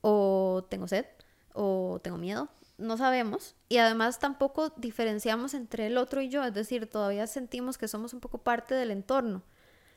[0.00, 1.06] ¿O tengo sed?
[1.52, 2.48] ¿O tengo miedo?
[2.78, 3.54] No sabemos.
[3.68, 6.42] Y además tampoco diferenciamos entre el otro y yo.
[6.42, 9.44] Es decir, todavía sentimos que somos un poco parte del entorno.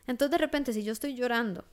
[0.06, 1.66] Entonces de repente si yo estoy llorando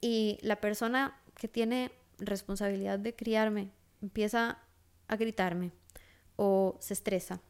[0.00, 4.58] y la persona que tiene responsabilidad de criarme empieza
[5.06, 5.70] a gritarme
[6.44, 7.40] o se estresa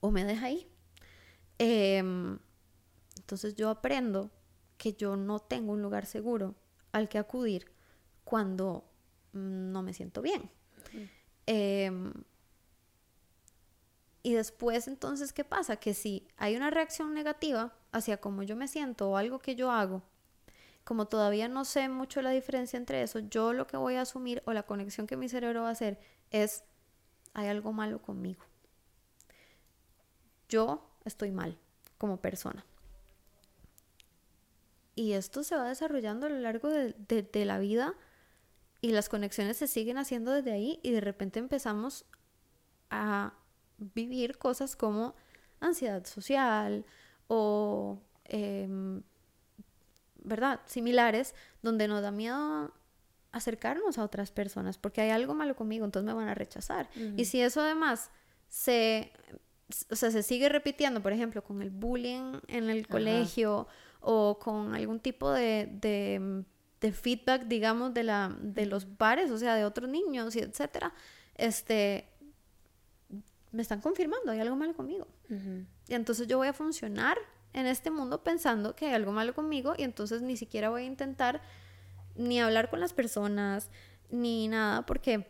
[0.00, 0.68] o me deja ahí.
[1.58, 2.40] Em,
[3.16, 4.32] entonces yo aprendo
[4.76, 6.56] que yo no tengo un lugar seguro
[6.90, 7.70] al que acudir
[8.24, 8.90] cuando
[9.32, 10.50] mm, no me siento bien.
[11.46, 12.12] Em,
[14.24, 15.76] y después entonces, ¿qué pasa?
[15.76, 19.70] Que si hay una reacción negativa hacia cómo yo me siento o algo que yo
[19.70, 20.02] hago,
[20.82, 24.42] como todavía no sé mucho la diferencia entre eso, yo lo que voy a asumir
[24.46, 26.00] o la conexión que mi cerebro va a hacer
[26.32, 26.64] es
[27.34, 28.42] hay algo malo conmigo.
[30.48, 31.58] Yo estoy mal
[31.98, 32.64] como persona.
[34.94, 37.94] Y esto se va desarrollando a lo largo de, la vida
[38.80, 42.04] y las conexiones se siguen haciendo desde ahí y de repente empezamos
[42.90, 43.34] a
[43.78, 45.16] vivir cosas como
[45.58, 46.86] ansiedad social
[47.26, 49.02] o, em,
[50.22, 50.60] ¿verdad?
[50.66, 52.72] Similares, donde nos da miedo
[53.34, 56.88] acercarnos a otras personas porque hay algo malo conmigo, entonces me van a rechazar.
[57.16, 58.10] Y si eso además
[58.48, 59.12] se,
[59.90, 63.66] o sea, se sigue repitiendo, por ejemplo, con el bullying en el colegio
[64.00, 65.68] o con algún tipo de,
[66.80, 70.92] de, feedback, digamos, de, la, de los pares, o sea, de otros niños y etcétera,
[71.34, 72.06] este,
[73.50, 75.08] me están confirmando, hay algo malo conmigo.
[75.88, 77.18] Y entonces yo voy a funcionar
[77.52, 80.86] en este mundo pensando que hay algo malo conmigo y entonces ni siquiera voy a
[80.86, 81.40] intentar
[82.16, 83.70] ni hablar con las personas,
[84.10, 85.26] ni nada, porque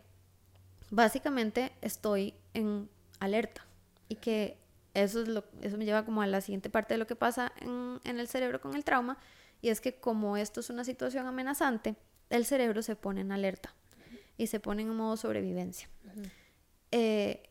[0.91, 2.89] básicamente estoy en
[3.21, 3.67] alerta
[4.09, 4.59] y que
[4.95, 7.53] eso, es lo, eso me lleva como a la siguiente parte de lo que pasa
[7.61, 9.19] en, el cerebro con el trauma
[9.61, 11.97] y es que como esto es una situación amenazante,
[12.31, 13.75] el cerebro se pone en alerta
[14.37, 15.89] y se pone en modo sobrevivencia.
[16.91, 17.51] Eh,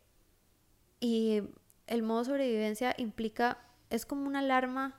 [1.00, 1.41] y
[1.88, 3.58] el modo sobrevivencia implica,
[3.89, 4.96] es como una alarma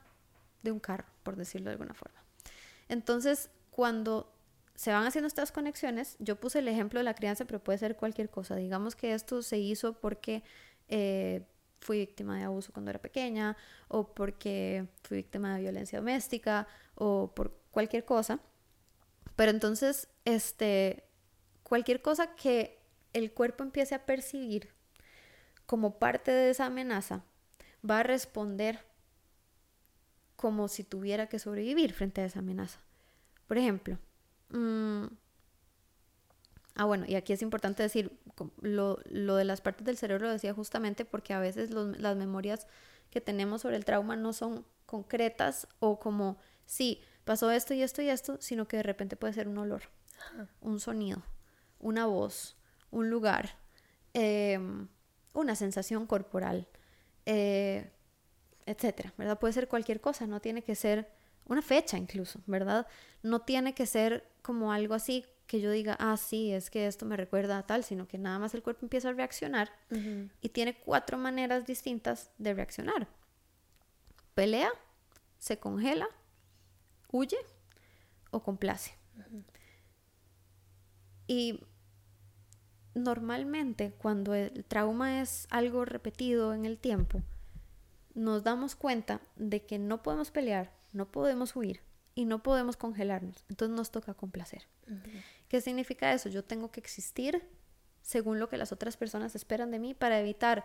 [0.62, 2.22] de un carro, por decirlo de alguna forma.
[2.88, 4.32] Entonces, cuando
[4.76, 7.96] se van haciendo estas conexiones, yo puse el ejemplo de la crianza, pero puede ser
[7.96, 8.54] cualquier cosa.
[8.54, 10.44] Digamos que esto se hizo porque
[10.86, 11.44] eh,
[11.80, 13.56] fui víctima de abuso cuando era pequeña,
[13.88, 18.38] o porque fui víctima de violencia doméstica, o por cualquier cosa.
[19.34, 21.02] Pero entonces, este,
[21.64, 22.78] cualquier cosa que
[23.12, 24.68] el cuerpo empiece a percibir
[25.66, 27.24] como parte de esa amenaza,
[27.88, 28.86] va a responder
[30.36, 32.78] como si tuviera que sobrevivir frente a esa amenaza.
[33.46, 33.98] Por ejemplo,
[34.50, 35.04] mm,
[36.76, 38.18] ah bueno, y aquí es importante decir,
[38.60, 42.66] lo, de las partes del cerebro lo decía justamente porque a veces las memorias
[43.10, 48.02] que tenemos sobre el trauma no son concretas o como, sí, pasó esto y esto
[48.02, 49.82] y esto, sino que de repente puede ser un olor,
[50.60, 51.22] un sonido,
[51.78, 52.56] una voz,
[52.90, 53.56] un lugar,
[54.14, 54.88] em,
[55.32, 56.68] una sensación corporal,
[57.26, 57.90] eh,
[58.66, 59.38] etcétera, ¿verdad?
[59.38, 61.08] Puede ser cualquier cosa, no tiene que ser
[61.46, 62.86] una fecha incluso, ¿verdad?
[63.22, 67.04] No tiene que ser como algo así que yo diga, ah, sí, es que esto
[67.04, 69.70] me recuerda a tal, sino que nada más el cuerpo empieza a reaccionar
[70.40, 73.08] y tiene cuatro maneras distintas de reaccionar.
[74.34, 74.70] Pelea,
[75.38, 76.08] se congela,
[77.12, 77.36] huye
[78.30, 78.94] o complace.
[81.26, 81.60] Y
[82.94, 87.22] normalmente cuando el trauma es algo repetido en el tiempo,
[88.14, 91.82] nos damos cuenta de que no podemos pelear, no podemos huir
[92.14, 93.44] y no podemos congelarnos.
[93.48, 94.66] Entonces nos toca complacer.
[95.48, 96.28] ¿Qué significa eso?
[96.28, 97.46] Yo tengo que existir
[98.00, 100.64] según lo que las otras personas esperan de mí para evitar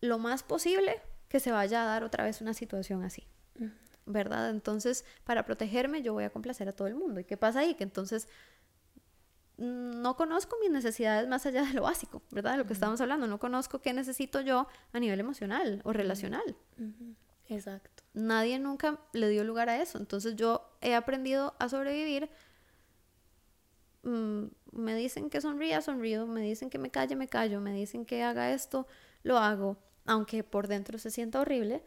[0.00, 3.26] lo más posible que se vaya a dar otra vez una situación así.
[4.06, 4.50] ¿Verdad?
[4.50, 7.20] Entonces, para protegerme, yo voy a complacer a todo el mundo.
[7.20, 7.74] ¿Y qué pasa ahí?
[7.74, 8.26] Que entonces
[9.58, 12.52] no conozco mis necesidades más allá de lo básico, ¿verdad?
[12.52, 13.26] De lo que estamos hablando.
[13.26, 16.56] No conozco qué necesito yo a nivel emocional o relacional.
[17.48, 17.99] Exacto.
[18.12, 19.98] Nadie nunca le dio lugar a eso.
[19.98, 22.30] Entonces yo he aprendido a sobrevivir
[24.02, 28.04] mm, me dicen que sonría, sonrío, me dicen que me calle, me callo, me dicen
[28.04, 28.86] que haga esto,
[29.22, 31.82] lo hago, aunque por dentro se sienta horrible.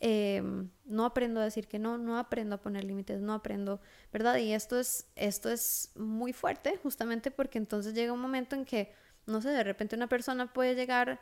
[0.00, 3.80] Em, no aprendo a decir que no, no aprendo a poner límites, no aprendo,
[4.12, 4.36] ¿verdad?
[4.36, 8.92] Y esto es, esto es muy fuerte justamente porque entonces llega un momento en que,
[9.26, 11.20] no sé, de repente una persona puede llegar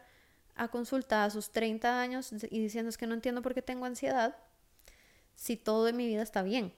[0.57, 3.87] a consulta a sus 30 años y diciendo es que no entiendo por qué tengo
[3.87, 4.37] ansiedad
[5.37, 6.75] si todo en mi vida está bien.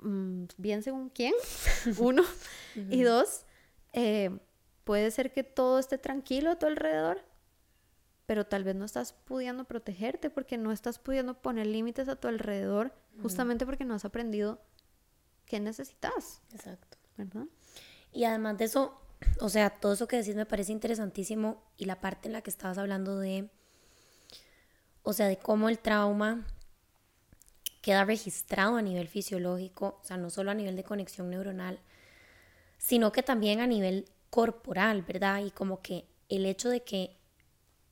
[0.00, 1.34] Mm, bien según quién,
[1.98, 2.22] uno.
[2.76, 3.46] Y dos,
[3.92, 4.38] eh,
[4.84, 7.24] puede ser que todo esté tranquilo a tu alrededor,
[8.26, 12.28] pero tal vez no estás pudiendo protegerte porque no estás pudiendo poner límites a tu
[12.28, 14.60] alrededor justamente porque no has aprendido
[15.46, 16.42] qué necesitas.
[16.52, 16.98] Exacto.
[17.16, 17.46] ¿Verdad?
[18.12, 19.00] Y además de eso,
[19.40, 22.50] o sea, todo eso que decís me parece interesantísimo y la parte en la que
[22.50, 23.50] estabas hablando de,
[25.02, 26.46] o sea, de cómo el trauma
[27.84, 31.78] queda registrado a nivel fisiológico, o sea, no solo a nivel de conexión neuronal,
[32.78, 35.44] sino que también a nivel corporal, ¿verdad?
[35.44, 37.18] Y como que el hecho de que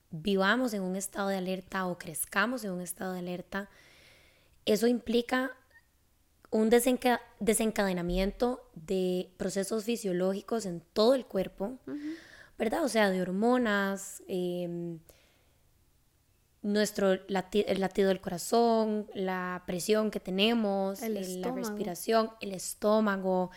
[0.09, 3.69] vivamos en un estado de alerta o crezcamos en un estado de alerta,
[4.65, 5.51] eso implica
[6.49, 11.77] un desencadenamiento de procesos fisiológicos en todo el cuerpo,
[12.57, 12.83] ¿verdad?
[12.83, 14.97] O sea, de hormonas, em,
[16.63, 23.51] nuestro el latido del corazón, la presión que tenemos, la respiración, el estómago,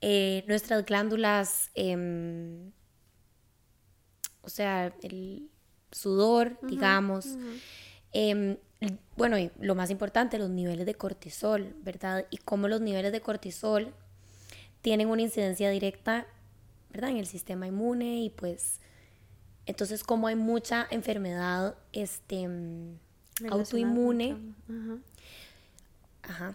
[0.00, 2.72] eh, nuestras glándulas, em,
[4.42, 5.48] o sea, el
[5.92, 7.38] sudor, digamos.
[8.12, 8.56] Em,
[9.16, 12.26] bueno, y lo más importante, los niveles de cortisol, ¿verdad?
[12.30, 13.94] Y cómo los niveles de cortisol
[14.82, 16.26] tienen una incidencia directa,
[16.90, 17.10] ¿verdad?
[17.10, 18.79] En el sistema inmune y pues,
[19.66, 22.48] entonces como hay mucha enfermedad este,
[23.50, 24.36] autoinmune,
[26.22, 26.54] ajá.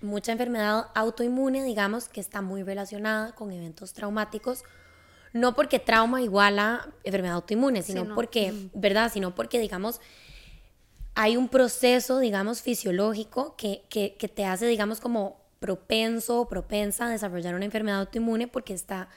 [0.00, 4.64] mucha enfermedad autoinmune, digamos, que está muy relacionada con eventos traumáticos,
[5.32, 9.12] no porque trauma iguala enfermedad autoinmune, sino porque, ¿verdad?
[9.12, 10.00] Sino porque, digamos,
[11.14, 17.06] hay un proceso, digamos, fisiológico que, que, que te hace, digamos, como propenso o propensa
[17.06, 19.08] a desarrollar una enfermedad autoinmune porque está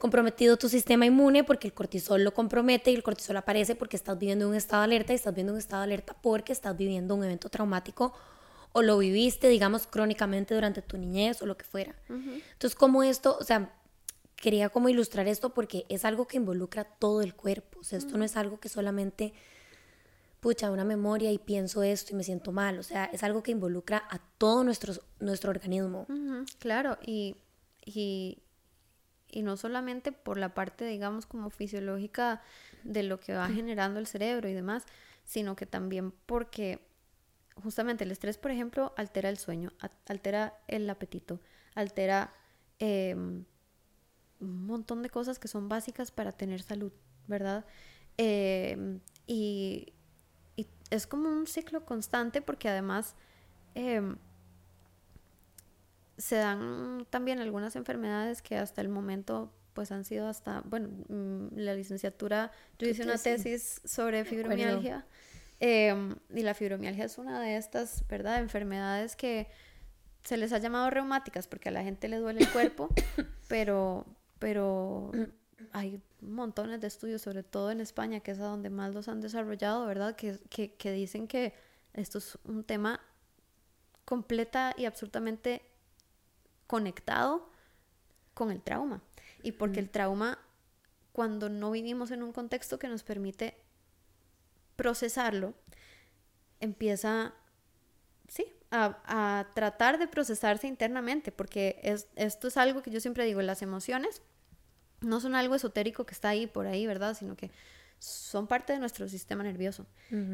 [0.00, 4.18] comprometido tu sistema inmune, porque el cortisol lo compromete y el cortisol aparece porque estás
[4.18, 7.14] viviendo un estado de alerta y estás viviendo un estado de alerta porque estás viviendo
[7.14, 8.14] un evento traumático
[8.72, 11.94] o lo viviste, digamos, crónicamente durante tu niñez o lo que fuera.
[12.08, 13.74] Entonces, como esto, o sea,
[14.36, 17.80] quería como ilustrar esto porque es algo que involucra todo el cuerpo.
[17.80, 19.34] O sea, esto no es algo que solamente,
[20.40, 22.78] pucha, una memoria y pienso esto y me siento mal.
[22.78, 26.06] O sea, es algo que involucra a todo nuestro, nuestro organismo.
[26.58, 27.36] Claro, y,
[27.84, 28.38] y,
[29.32, 32.42] y, no solamente por la parte, digamos, como fisiológica
[32.84, 34.84] de lo que va generando el cerebro y demás,
[35.24, 36.80] sino que también porque
[37.62, 39.72] justamente el estrés, por ejemplo, altera el sueño,
[40.06, 41.40] altera el apetito,
[41.74, 42.34] altera...
[42.78, 43.44] Em,
[44.40, 46.92] un montón de cosas que son básicas para tener salud,
[47.26, 47.64] ¿verdad?
[48.16, 49.92] Em, y,
[50.90, 53.14] es como un ciclo constante porque además
[53.76, 54.16] em,
[56.20, 61.56] se dan también algunas enfermedades que hasta el momento pues han sido hasta, bueno, mm,
[61.56, 65.06] la licenciatura, yo hice una tesis sobre fibromialgia
[65.60, 68.40] em, y la fibromialgia es una de estas, ¿verdad?
[68.40, 69.48] Enfermedades que
[70.24, 72.88] se les ha llamado reumáticas porque a la gente le duele el cuerpo,
[73.48, 74.04] pero,
[74.38, 75.12] pero
[75.72, 79.20] hay montones de estudios, sobre todo en España, que es a donde más los han
[79.20, 80.16] desarrollado, ¿verdad?
[80.16, 81.54] Que, que, dicen que
[81.94, 83.00] esto es un tema
[84.04, 85.62] completa y absolutamente
[86.70, 87.50] conectado
[88.32, 89.02] con el trauma.
[89.42, 90.38] Y porque el trauma,
[91.10, 93.56] cuando no vivimos en un contexto que nos permite
[94.76, 95.52] procesarlo,
[96.60, 97.34] empieza,
[98.28, 103.24] sí, a, a, tratar de procesarse internamente, porque es, esto es algo que yo siempre
[103.24, 104.22] digo, las emociones
[105.00, 107.16] no son algo esotérico que está ahí por ahí, ¿verdad?
[107.16, 107.50] Sino que
[107.98, 109.86] son parte de nuestro sistema nervioso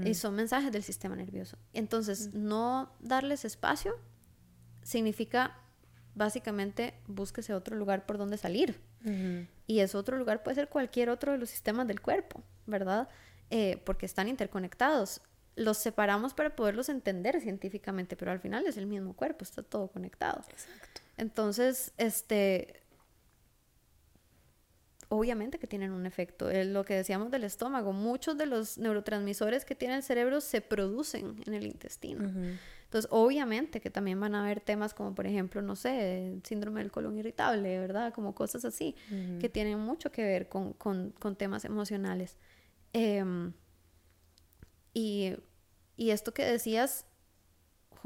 [0.05, 1.57] y son mensajes del sistema nervioso.
[1.73, 3.99] Entonces, no darles espacio
[4.83, 5.63] significa
[6.17, 8.81] básicamente búsquese otro lugar por donde salir.
[9.69, 13.09] Y ese otro lugar puede ser cualquier otro de los sistemas del cuerpo, ¿verdad?
[13.51, 15.21] Eh, porque están interconectados.
[15.55, 19.89] Los separamos para poderlos entender científicamente, pero al final es el mismo cuerpo, está todo
[19.89, 20.43] conectado.
[20.51, 21.01] Exacto.
[21.17, 22.83] Entonces, este,
[25.09, 26.51] obviamente que tienen un efecto.
[26.51, 30.61] Es lo que decíamos del estómago, muchos de los neurotransmisores que tiene el cerebro se
[30.63, 32.29] producen en el intestino.
[32.87, 36.91] Entonces, obviamente que también van a haber temas como, por ejemplo, no sé, síndrome del
[36.91, 38.13] colon irritable, ¿verdad?
[38.15, 38.95] Como cosas así,
[39.41, 42.37] que tienen mucho que ver con, con, temas emocionales.
[42.93, 43.53] Em,
[44.95, 45.35] y,
[45.97, 47.07] y esto que decías,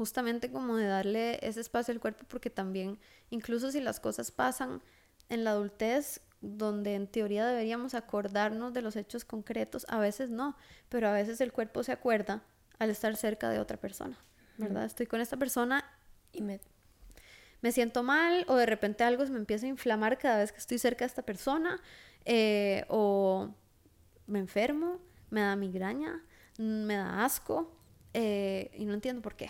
[0.01, 2.97] justamente como de darle ese espacio al cuerpo porque también,
[3.29, 4.81] incluso si las cosas pasan
[5.29, 10.57] en la adultez, donde en teoría deberíamos acordarnos de los hechos concretos, a veces no,
[10.89, 12.43] pero a veces el cuerpo se acuerda
[12.79, 14.17] al estar cerca de otra persona,
[14.61, 14.85] ¿verdad?
[14.85, 15.83] Estoy con esta persona
[16.31, 16.59] y me,
[17.61, 20.59] me siento mal o de repente algo se me empieza a inflamar cada vez que
[20.59, 21.81] estoy cerca de esta persona
[22.25, 23.53] eh, o
[24.27, 26.23] me enfermo, me da migraña,
[26.57, 27.71] me da asco
[28.13, 29.49] eh, y no entiendo por qué.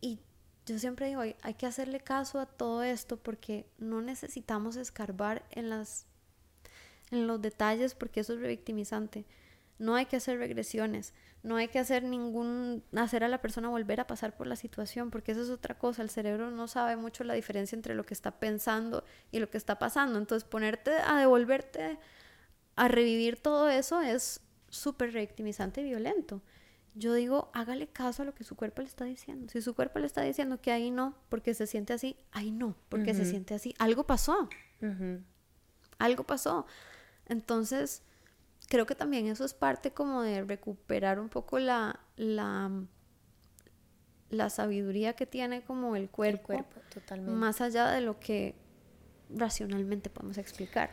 [0.00, 0.20] Y
[0.66, 5.70] yo siempre digo, hay, que hacerle caso a todo esto porque no necesitamos escarbar en,
[5.70, 6.06] las,
[7.10, 9.24] en los detalles porque eso es revictimizante.
[9.78, 14.00] No hay que hacer regresiones, no hay que hacer ningún, hacer a la persona volver
[14.00, 17.24] a pasar por la situación, porque eso es otra cosa, el cerebro no sabe mucho
[17.24, 21.18] la diferencia entre lo que está pensando y lo que está pasando, entonces ponerte a
[21.18, 21.98] devolverte,
[22.76, 26.42] a revivir todo eso es súper revictimizante y violento.
[26.94, 29.48] Yo digo, hágale caso a lo que su cuerpo le está diciendo.
[29.50, 32.76] Si su cuerpo le está diciendo que ahí no, porque se siente así, ahí no,
[32.90, 33.74] porque se siente así.
[33.78, 34.48] Algo pasó.
[35.98, 36.66] Algo pasó.
[37.26, 38.02] Entonces,
[38.72, 42.70] creo que también eso es parte como de recuperar un poco la, la,
[44.30, 47.32] la sabiduría que tiene como el cuerpo, el cuerpo totalmente.
[47.32, 48.54] más allá de lo que
[49.28, 50.88] racionalmente podemos explicar.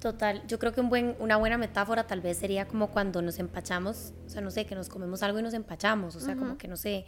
[0.00, 3.38] Total, yo creo que un buen, una buena metáfora tal vez sería como cuando nos
[3.38, 6.56] empachamos, o sea, no sé, que nos comemos algo y nos empachamos, o sea, como
[6.56, 7.04] que no sé,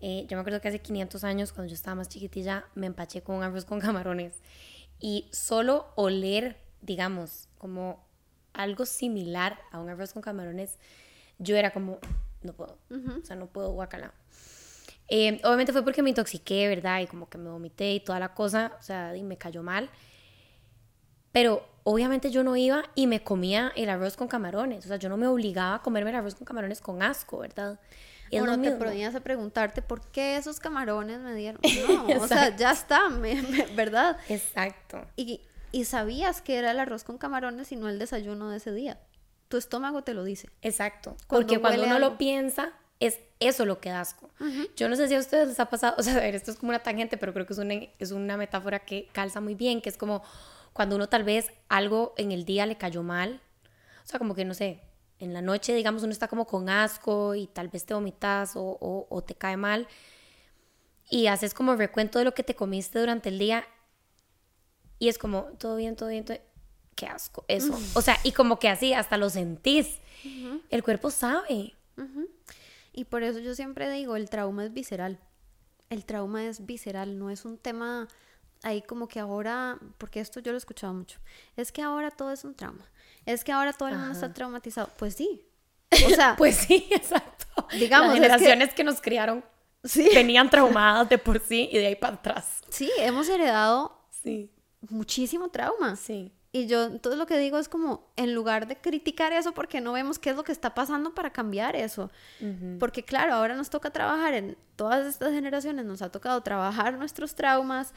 [0.00, 3.20] eh, yo me acuerdo que hace 500 años, cuando yo estaba más chiquitilla, me empaché
[3.22, 4.40] con un arroz con camarones
[5.00, 8.05] y solo oler, digamos, como
[8.56, 10.78] algo similar a un arroz con camarones,
[11.38, 11.98] yo era como,
[12.42, 14.12] no puedo, o sea, no puedo guacala.
[15.08, 17.00] Eh, obviamente fue porque me intoxiqué, ¿verdad?
[17.00, 19.88] Y como que me vomité y toda la cosa, o sea, y me cayó mal.
[21.30, 25.08] Pero obviamente yo no iba y me comía el arroz con camarones, o sea, yo
[25.08, 27.78] no me obligaba a comerme el arroz con camarones con asco, ¿verdad?
[28.30, 31.60] Y o no te ponías a preguntarte por qué esos camarones me dieron.
[31.86, 33.02] No, o sea, ya está,
[33.76, 34.16] ¿verdad?
[34.28, 35.06] Exacto.
[35.14, 35.42] Y
[35.76, 38.98] y sabías que era el arroz con camarones y no el desayuno de ese día.
[39.48, 40.48] Tu estómago te lo dice.
[40.62, 41.18] Exacto.
[41.28, 44.30] Porque cuando uno lo piensa, es eso lo que da asco.
[44.74, 46.56] Yo no sé si a ustedes les ha pasado, o sea, a ver, esto es
[46.56, 49.82] como una tangente, pero creo que es una, es una metáfora que calza muy bien,
[49.82, 50.22] que es como
[50.72, 53.42] cuando uno tal vez algo en el día le cayó mal,
[54.02, 54.80] o sea, como que no sé,
[55.18, 58.62] en la noche, digamos, uno está como con asco y tal vez te vomitas o,
[58.62, 59.88] o, o te cae mal
[61.10, 63.66] y haces como recuento de lo que te comiste durante el día
[64.98, 66.38] y es como, todo bien, todo bien, todo
[66.96, 67.78] Qué asco, eso.
[67.92, 69.98] O sea, y como que así, hasta lo sentís.
[70.70, 71.74] El cuerpo sabe.
[72.94, 75.20] Y por eso yo siempre digo, el trauma es visceral.
[75.90, 78.08] El trauma es visceral, no es un tema
[78.62, 81.20] ahí como que ahora, porque esto yo lo he escuchado mucho,
[81.56, 82.84] es que ahora todo es un trauma.
[83.26, 84.90] Es que ahora todo el mundo está traumatizado.
[84.96, 85.42] Pues sí.
[86.06, 87.46] O sea, pues sí, exacto.
[87.78, 88.82] Digamos, Las generaciones que...
[88.82, 89.44] nos criaron
[89.84, 90.08] sí.
[90.14, 92.62] venían traumadas de por sí y de ahí para atrás.
[92.70, 94.50] Sí, hemos heredado sí
[94.90, 95.96] muchísimo trauma.
[95.96, 96.32] Sí.
[96.52, 99.92] Y yo entonces lo que digo es como, en lugar de criticar eso, porque no
[99.92, 102.10] vemos qué es lo que está pasando para cambiar eso.
[102.78, 107.34] Porque claro, ahora nos toca trabajar en todas estas generaciones, nos ha tocado trabajar nuestros
[107.34, 107.92] traumas,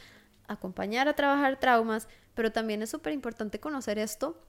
[0.48, 4.42] acompañar a trabajar traumas, pero también es súper importante conocer esto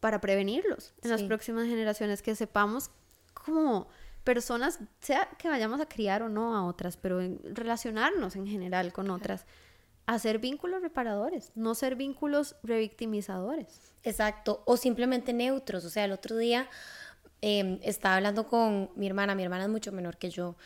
[0.00, 2.90] para prevenirlos en las próximas generaciones, que sepamos
[3.32, 3.86] como
[4.24, 8.92] personas, sea que vayamos a criar o no a otras, pero en relacionarnos en general
[8.92, 9.46] con otras
[10.06, 13.94] hacer vínculos reparadores, no ser vínculos revictimizadores.
[14.02, 15.84] Exacto, o simplemente neutros.
[15.84, 16.68] O sea, el otro día
[17.40, 20.56] em, estaba hablando con mi hermana, mi hermana es mucho menor que yo,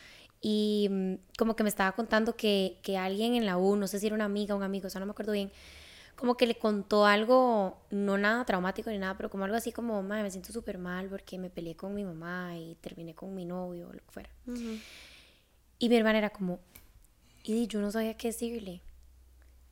[0.41, 3.99] y mm, como que me estaba contando que, que, alguien en la U, no sé
[3.99, 5.51] si era una amiga o un amigo, o sea, no me acuerdo bien,
[6.17, 10.03] como que le contó algo, no nada traumático ni nada, pero como algo así como,
[10.03, 13.45] madre, me siento súper mal porque me peleé con mi mamá y terminé con mi
[13.45, 14.31] novio o lo que fuera.
[15.79, 16.59] Y mi hermana era como,
[17.45, 18.83] y yo no sabía qué decirle.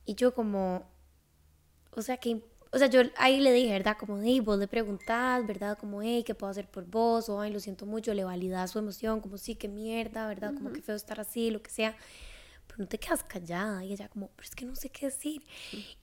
[0.07, 0.89] Y yo como,
[1.91, 2.41] o sea, que,
[2.71, 3.97] o sea, yo ahí le dije, ¿verdad?
[3.99, 5.77] Como, hey, vos le preguntás, ¿verdad?
[5.77, 7.27] Como, hey, ¿qué puedo hacer por vos?
[7.27, 10.53] O, ay, lo siento mucho, le validás su emoción, como, sí, qué mierda, ¿verdad?
[10.53, 11.93] Como, que feo estar así, lo que sea.
[12.67, 13.83] Pero no te quedas callada.
[13.83, 15.43] Y ella como, pero es que no sé qué decir.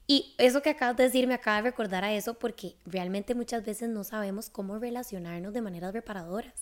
[0.05, 3.65] Y eso que acabas de decir me acaba de recordar a eso porque realmente muchas
[3.65, 6.53] veces no sabemos cómo relacionarnos de maneras reparadoras.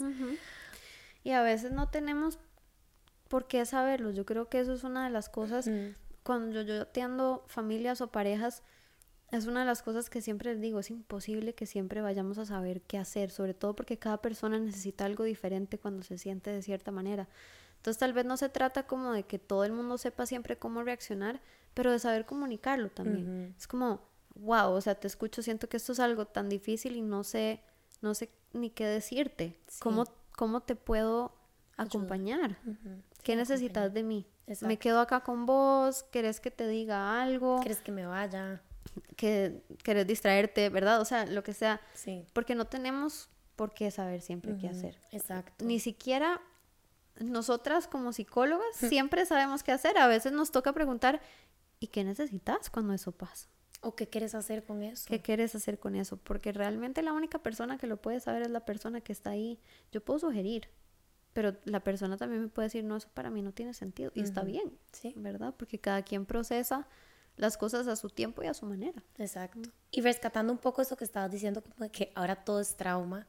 [1.25, 2.39] Y a veces no tenemos
[3.27, 4.11] por qué saberlo.
[4.11, 5.67] Yo creo que eso es una de las cosas
[6.23, 8.63] cuando yo, atiendo familias o parejas,
[9.31, 12.45] es una de las cosas que siempre les digo, es imposible que siempre vayamos a
[12.45, 16.61] saber qué hacer, sobre todo porque cada persona necesita algo diferente cuando se siente de
[16.61, 17.27] cierta manera.
[17.77, 20.83] Entonces tal vez no se trata como de que todo el mundo sepa siempre cómo
[20.83, 21.41] reaccionar,
[21.73, 23.55] pero de saber comunicarlo también.
[23.57, 24.01] Es como,
[24.35, 27.61] wow, o sea, te escucho, siento que esto es algo tan difícil y no sé,
[28.01, 29.59] no sé ni qué decirte.
[29.79, 30.05] ¿Cómo,
[30.37, 31.33] ¿Cómo te puedo
[31.77, 32.57] acompañar.
[33.23, 34.27] ¿Qué necesitas de mí?
[34.61, 37.59] Me quedo acá con vos, ¿querés que te diga algo?
[37.61, 38.61] ¿Quieres que me vaya?
[39.15, 40.99] Que querés distraerte, ¿verdad?
[41.01, 41.79] O sea, lo que sea.
[41.93, 42.25] Sí.
[42.33, 44.99] Porque no tenemos por qué saber siempre qué hacer.
[45.11, 45.63] Exacto.
[45.63, 46.41] Ni siquiera
[47.19, 49.97] nosotras como psicólogas siempre sabemos qué hacer.
[49.97, 51.21] A veces nos toca preguntar,
[51.79, 53.47] ¿y qué necesitas cuando eso pasa?
[53.81, 55.05] ¿O qué quieres hacer con eso?
[55.07, 56.17] ¿Qué quieres hacer con eso?
[56.17, 59.59] Porque realmente la única persona que lo puede saber es la persona que está ahí.
[59.91, 60.69] Yo puedo sugerir,
[61.33, 64.11] pero la persona también me puede decir, no, eso para mí no tiene sentido.
[64.13, 65.13] Y está bien, ¿sí?
[65.17, 65.53] ¿Verdad?
[65.57, 66.87] Porque cada quien procesa
[67.35, 69.03] las cosas a su tiempo y a su manera.
[69.17, 69.69] Exacto.
[69.91, 73.27] Y rescatando un poco eso que estabas diciendo, como de que ahora todo es trauma.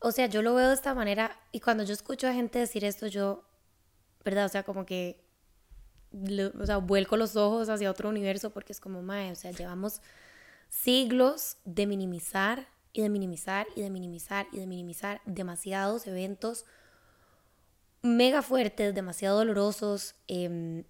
[0.00, 2.84] O sea, yo lo veo de esta manera y cuando yo escucho a gente decir
[2.84, 3.44] esto, yo,
[4.24, 4.46] ¿verdad?
[4.46, 5.22] O sea, como que
[6.58, 10.02] o sea, vuelco los ojos hacia otro universo porque es como, mae, o sea, llevamos
[10.68, 16.64] siglos de minimizar y de minimizar y de minimizar y de minimizar demasiados eventos
[18.02, 20.84] mega fuertes, demasiado dolorosos, em,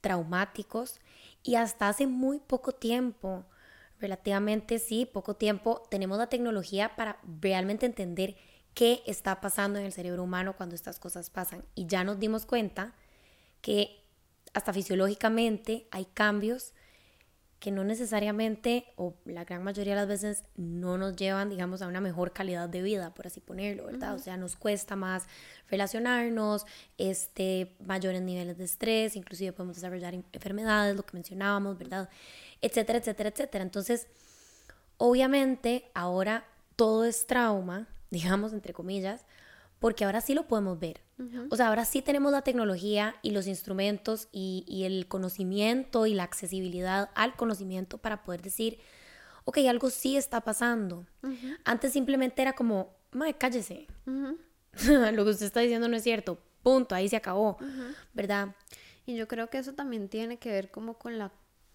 [0.00, 1.00] traumáticos
[1.42, 3.44] y hasta hace muy poco tiempo,
[4.00, 8.36] relativamente sí, poco tiempo, tenemos la tecnología para realmente entender
[8.72, 11.64] qué está pasando en el cerebro humano cuando estas cosas pasan.
[11.74, 12.94] Y ya nos dimos cuenta
[13.60, 14.02] que
[14.52, 16.72] hasta fisiológicamente hay cambios
[17.64, 21.86] que no necesariamente, o la gran mayoría de las veces, no nos llevan, digamos, a
[21.86, 24.12] una mejor calidad de vida, por así ponerlo, ¿verdad?
[24.16, 25.24] O sea, nos cuesta más
[25.70, 26.66] relacionarnos,
[26.98, 32.10] este, mayores niveles de estrés, inclusive podemos desarrollar enfermedades, lo que mencionábamos, ¿verdad?
[32.60, 33.64] Etcétera, etcétera, etcétera.
[33.64, 34.08] Entonces,
[34.98, 36.44] obviamente, ahora
[36.76, 39.24] todo es trauma, digamos, entre comillas,
[39.78, 41.00] porque ahora sí lo podemos ver.
[41.50, 46.24] O sea, ahora sí tenemos la tecnología y los instrumentos y, el conocimiento y la
[46.24, 48.78] accesibilidad al conocimiento para poder decir,
[49.44, 51.06] ok, algo sí está pasando.
[51.64, 53.86] Antes simplemente era como, madre, cállese.
[54.06, 56.38] Lo que usted está diciendo no es cierto.
[56.62, 57.58] Punto, ahí se acabó,
[58.12, 58.56] ¿verdad?
[59.06, 61.30] Y yo creo que eso también tiene que ver como con la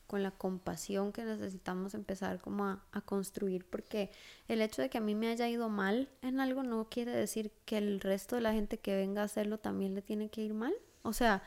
[0.09, 4.09] con la compasión que necesitamos empezar como a, construir, porque
[4.47, 7.51] el hecho de que a mí me haya ido mal en algo no quiere decir
[7.65, 10.55] que el resto de la gente que venga a hacerlo también le tiene que ir
[10.55, 10.73] mal.
[11.03, 11.43] O sea,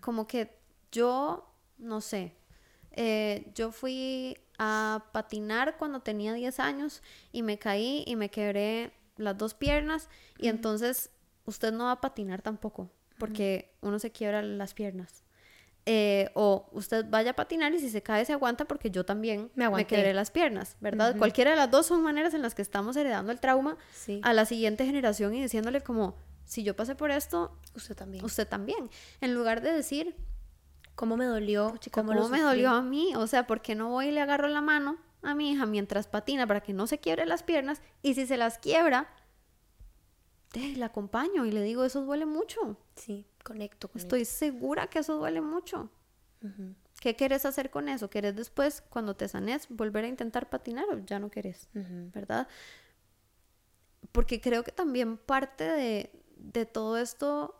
[0.00, 0.56] como que
[0.90, 2.32] yo, no sé,
[2.92, 8.90] eh, yo fui a patinar cuando tenía 10 años y me caí y me quebré
[9.18, 10.08] las dos piernas
[10.38, 11.10] y entonces
[11.44, 15.25] usted no va a patinar tampoco, porque uno se quiebra las piernas.
[15.88, 19.52] Eh, o usted vaya a patinar y si se cae se aguanta porque yo también
[19.54, 21.16] me, me quebré las piernas, ¿verdad?
[21.16, 23.76] Cualquiera de las dos son maneras en las que estamos heredando el trauma
[24.22, 28.24] a la siguiente generación y diciéndole como, si yo pasé por esto, usted también.
[28.24, 28.90] Usted también.
[29.20, 30.16] En lugar de decir,
[30.96, 31.72] ¿cómo me dolió?
[31.92, 33.14] ¿Cómo, me dolió a mí?
[33.14, 36.08] O sea, ¿por qué no voy y le agarro la mano a mi hija mientras
[36.08, 37.80] patina para que no se quiebre las piernas?
[38.02, 39.08] Y si se las quiebra,
[40.74, 42.76] la acompaño y le digo, eso duele mucho.
[42.96, 45.88] Sí conecto Estoy segura que eso duele mucho.
[47.00, 48.10] ¿Qué quieres hacer con eso?
[48.10, 51.68] ¿Quieres después, cuando te sanes, volver a intentar patinar o ya no quieres?
[51.72, 52.48] ¿Verdad?
[54.10, 57.54] Porque creo que también parte de, de todo esto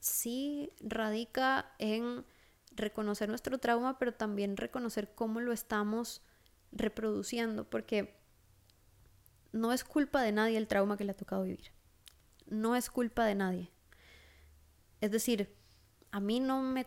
[0.00, 2.24] sí radica en
[2.72, 6.22] reconocer nuestro trauma, pero también reconocer cómo lo estamos
[6.72, 8.16] reproduciendo, porque
[9.52, 11.72] no es culpa de nadie el trauma que le ha tocado vivir.
[12.46, 13.70] No es culpa de nadie.
[15.00, 15.54] Es decir,
[16.10, 16.86] a mí no me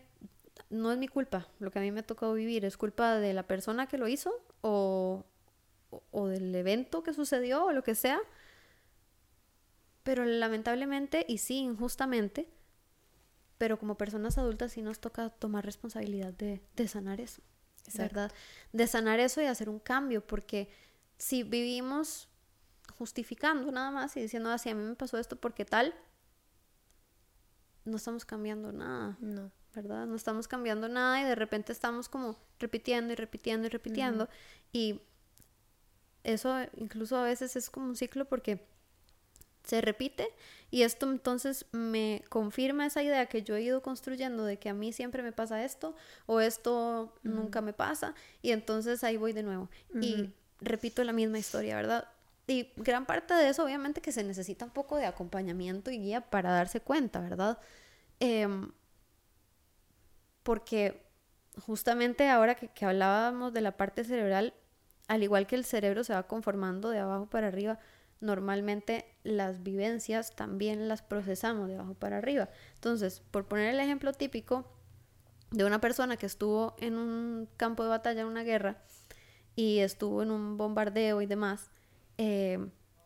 [0.70, 3.34] no es mi culpa lo que a mí me ha tocado vivir, es culpa de
[3.34, 5.24] la persona que lo hizo o,
[6.12, 8.20] o, del evento que sucedió o lo que sea.
[10.04, 12.50] Pero lamentablemente, y sí, injustamente,
[13.58, 17.42] pero como personas adultas sí nos toca tomar responsabilidad de, de sanar eso,
[17.96, 18.32] ¿verdad?
[18.74, 20.70] De sanar eso y hacer un cambio, porque
[21.18, 22.28] si vivimos
[22.98, 25.94] justificando nada más y diciendo así, ah, a mí me pasó esto porque tal,
[27.86, 29.18] no estamos cambiando nada.
[29.20, 29.52] No.
[29.76, 30.06] ¿Verdad?
[30.06, 34.30] No estamos cambiando nada y de repente estamos como repitiendo y repitiendo y repitiendo.
[34.72, 35.02] Y
[36.24, 38.66] eso incluso a veces es como un ciclo porque
[39.64, 40.28] se repite
[40.72, 44.74] y esto entonces me confirma esa idea que yo he ido construyendo de que a
[44.74, 49.44] mí siempre me pasa esto o esto nunca me pasa y entonces ahí voy de
[49.44, 49.70] nuevo
[50.02, 52.08] y repito la misma historia, ¿verdad?
[52.48, 56.22] Y gran parte de eso, obviamente, que se necesita un poco de acompañamiento y guía
[56.22, 57.58] para darse cuenta, ¿verdad?
[58.20, 58.72] Em,
[60.44, 61.06] porque
[61.66, 64.54] justamente ahora que, que, hablábamos de la parte cerebral,
[65.08, 67.80] al igual que el cerebro se va conformando de abajo para arriba,
[68.20, 72.50] normalmente las vivencias también las procesamos de abajo para arriba.
[72.76, 74.66] Entonces, por poner el ejemplo típico
[75.52, 78.82] de una persona que estuvo en un campo de batalla, en una guerra,
[79.56, 81.70] y estuvo en un bombardeo y demás,
[82.18, 82.60] eh,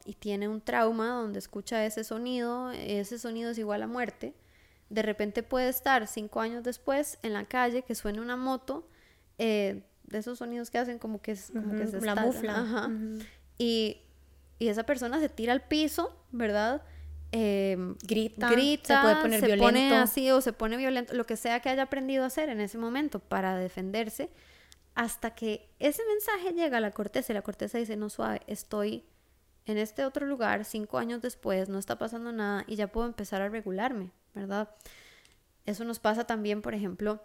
[0.05, 4.33] y tiene un trauma donde escucha ese sonido, ese sonido es igual a muerte,
[4.89, 8.87] de repente puede estar cinco años después en la calle que suene una moto,
[9.37, 12.89] eh, de esos sonidos que hacen como que, como que se la mufla.
[13.57, 13.97] y,
[14.59, 16.81] y, esa persona se tira al piso, ¿verdad?
[17.33, 21.35] Em, grita, grita, se puede poner se pone así o se pone violento, lo que
[21.35, 24.29] sea que haya aprendido a hacer en ese momento para defenderse,
[24.97, 29.05] hasta que ese mensaje llega a la corteza y la corteza dice, no suave, estoy
[29.67, 33.43] en este otro lugar cinco años después, no está pasando nada y ya puedo empezar
[33.43, 34.71] a regularme, ¿verdad?
[35.67, 37.21] Eso nos pasa también, por ejemplo,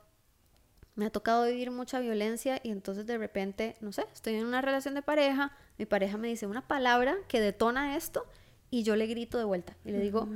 [0.97, 4.61] me ha tocado vivir mucha violencia y entonces de repente, no sé, estoy en una
[4.61, 8.27] relación de pareja, mi pareja me dice una palabra que detona esto
[8.69, 10.29] y yo le grito de vuelta y le digo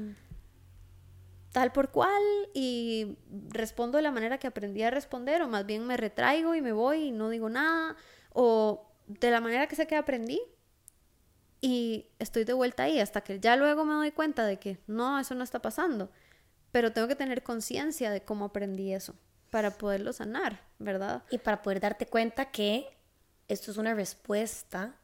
[1.56, 3.16] tal por cual y
[3.48, 6.72] respondo de la manera que aprendí a responder o más bien me retraigo y me
[6.72, 7.96] voy y no digo nada
[8.34, 10.38] o de la manera que sé que aprendí
[11.62, 15.18] y estoy de vuelta ahí hasta que ya luego me doy cuenta de que no,
[15.18, 16.10] eso no está pasando,
[16.72, 19.14] pero tengo que tener conciencia de cómo aprendí eso
[19.50, 21.22] para poderlo sanar, ¿verdad?
[21.30, 22.86] Y para poder darte cuenta que
[23.48, 24.94] esto es una respuesta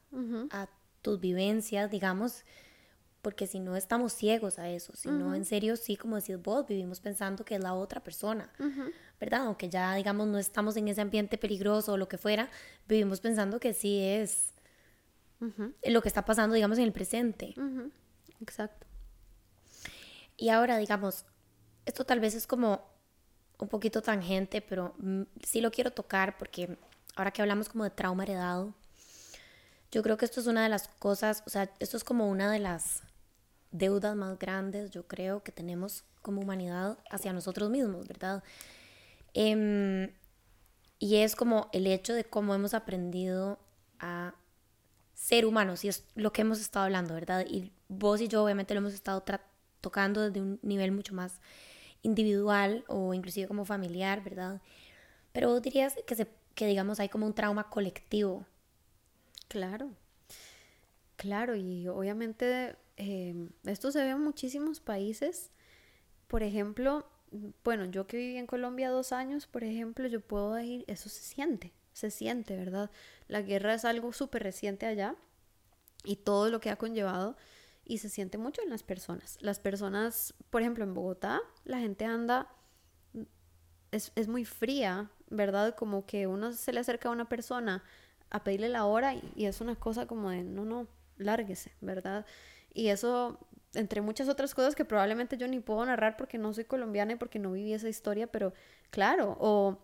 [0.51, 0.69] a
[1.01, 2.45] tus vivencias, digamos,
[3.23, 6.67] porque si no estamos ciegos a eso, si no en serio sí, como decís vos,
[6.67, 8.53] vivimos pensando que es la otra persona,
[9.21, 9.47] ¿verdad?
[9.47, 12.51] Aunque ya digamos no estamos en ese ambiente peligroso o lo que fuera,
[12.89, 14.53] vivimos pensando que sí es
[15.85, 17.55] lo que está pasando, digamos, en el presente.
[18.41, 18.87] Exacto.
[20.37, 21.25] Y ahora, digamos,
[21.87, 22.91] esto tal vez es como
[23.59, 26.77] un poquito tangente, pero mm, sí lo quiero tocar porque
[27.15, 28.75] ahora que hablamos como de trauma heredado,
[29.93, 32.51] yo creo que esto es una de las cosas, o sea, esto es como una
[32.51, 33.03] de las
[33.73, 38.45] deudas más grandes, yo creo, que tenemos como humanidad hacia nosotros mismos, ¿verdad?
[39.35, 40.13] Em,
[40.99, 43.59] y es como el hecho de cómo hemos aprendido
[43.99, 44.35] a
[45.15, 47.45] ser humanos, y es lo que hemos estado hablando, ¿verdad?
[47.49, 49.25] Y vos y yo obviamente lo hemos estado
[49.81, 51.41] tocando desde un nivel mucho más
[52.03, 54.61] individual o inclusive como familiar, ¿verdad?
[55.33, 58.45] Pero vos dirías que, se, que digamos hay como un trauma colectivo.
[59.49, 59.91] Claro,
[61.17, 65.51] claro, y obviamente Em, esto se ve en muchísimos países.
[66.29, 67.05] Por ejemplo,
[67.65, 71.23] bueno, yo que viví en Colombia dos años, por ejemplo, yo puedo decir, eso se
[71.23, 72.91] siente, se siente, ¿verdad?
[73.27, 75.17] La guerra es algo súper reciente allá
[76.05, 77.37] y todo lo que ha conllevado
[77.85, 79.37] y se siente mucho en las personas.
[79.41, 82.49] Las personas, por ejemplo, en Bogotá, la gente anda,
[83.91, 85.75] es, es muy fría, ¿verdad?
[85.75, 87.83] Como que uno se le acerca a una persona
[88.31, 90.87] a pedirle la hora y, y es una cosa como de, no, no,
[91.17, 92.27] lárguese, ¿verdad?
[92.73, 93.39] Y eso,
[93.75, 97.17] entre muchas otras cosas que probablemente yo ni puedo narrar porque no soy colombiana y
[97.17, 98.53] porque no viví esa historia, pero
[98.91, 99.79] claro, o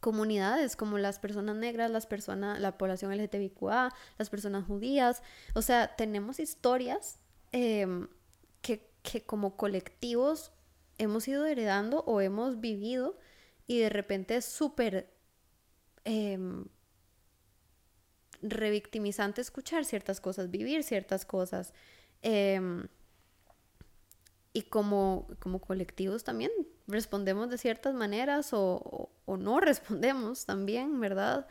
[0.00, 5.22] comunidades como las personas negras, las personas, la población LGTBIQA, las personas judías,
[5.54, 7.18] o sea, tenemos historias
[7.52, 8.08] em,
[8.62, 10.52] que, que como colectivos
[10.98, 13.18] hemos ido heredando o hemos vivido
[13.66, 15.12] y de repente es súper
[16.04, 16.38] eh,
[18.42, 21.72] revictimizante escuchar ciertas cosas, vivir ciertas cosas.
[22.22, 22.88] Em,
[24.52, 26.50] y como, como colectivos también
[26.86, 31.46] respondemos de ciertas maneras o, no respondemos también, ¿verdad?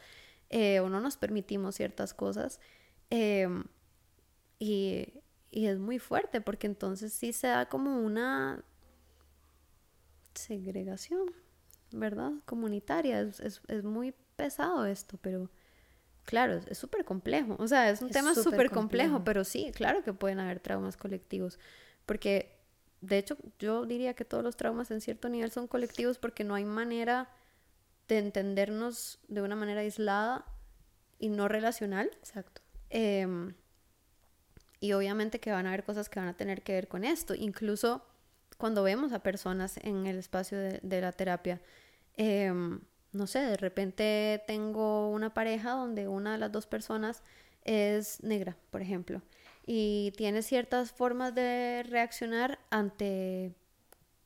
[0.50, 2.60] Eh, o no nos permitimos ciertas cosas.
[3.10, 3.64] Em,
[4.60, 5.14] y,
[5.52, 8.64] y, es muy fuerte porque entonces sí se da como una
[10.34, 11.32] segregación,
[11.92, 12.34] ¿verdad?
[12.46, 13.22] Comunitaria.
[13.22, 15.50] Es, es, es muy pesado esto, pero
[16.28, 17.56] Claro, es súper complejo.
[17.58, 21.58] O sea, es un tema súper complejo, pero sí, claro que pueden haber traumas colectivos.
[22.06, 22.60] Porque,
[23.00, 26.54] de hecho, yo diría que todos los traumas en cierto nivel son colectivos porque no
[26.54, 27.30] hay manera
[28.10, 30.44] de entendernos de una manera aislada
[31.18, 32.12] y no relacional.
[32.20, 32.62] Exacto.
[32.90, 33.54] Em,
[34.82, 37.36] y obviamente que van a haber cosas que van a tener que ver con esto.
[37.36, 38.06] Incluso
[38.58, 41.62] cuando vemos a personas en el espacio de, de la terapia.
[42.18, 42.52] Eh,
[43.12, 47.24] no sé, de repente tengo una pareja donde una de las dos personas
[47.64, 49.22] es negra, por ejemplo,
[49.66, 53.54] y tiene ciertas formas de reaccionar ante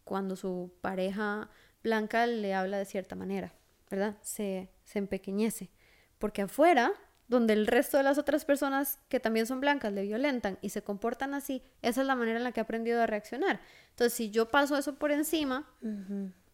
[0.03, 1.49] cuando su pareja
[1.83, 3.53] blanca le habla de cierta manera,
[3.89, 4.17] ¿verdad?
[4.21, 5.71] Se, se empequeñece.
[6.19, 6.93] Porque afuera,
[7.27, 10.83] donde el resto de las otras personas que también son blancas le violentan y se
[10.83, 13.61] comportan así, esa es la manera en la que ha aprendido a reaccionar.
[13.89, 15.67] Entonces, si yo paso eso por encima,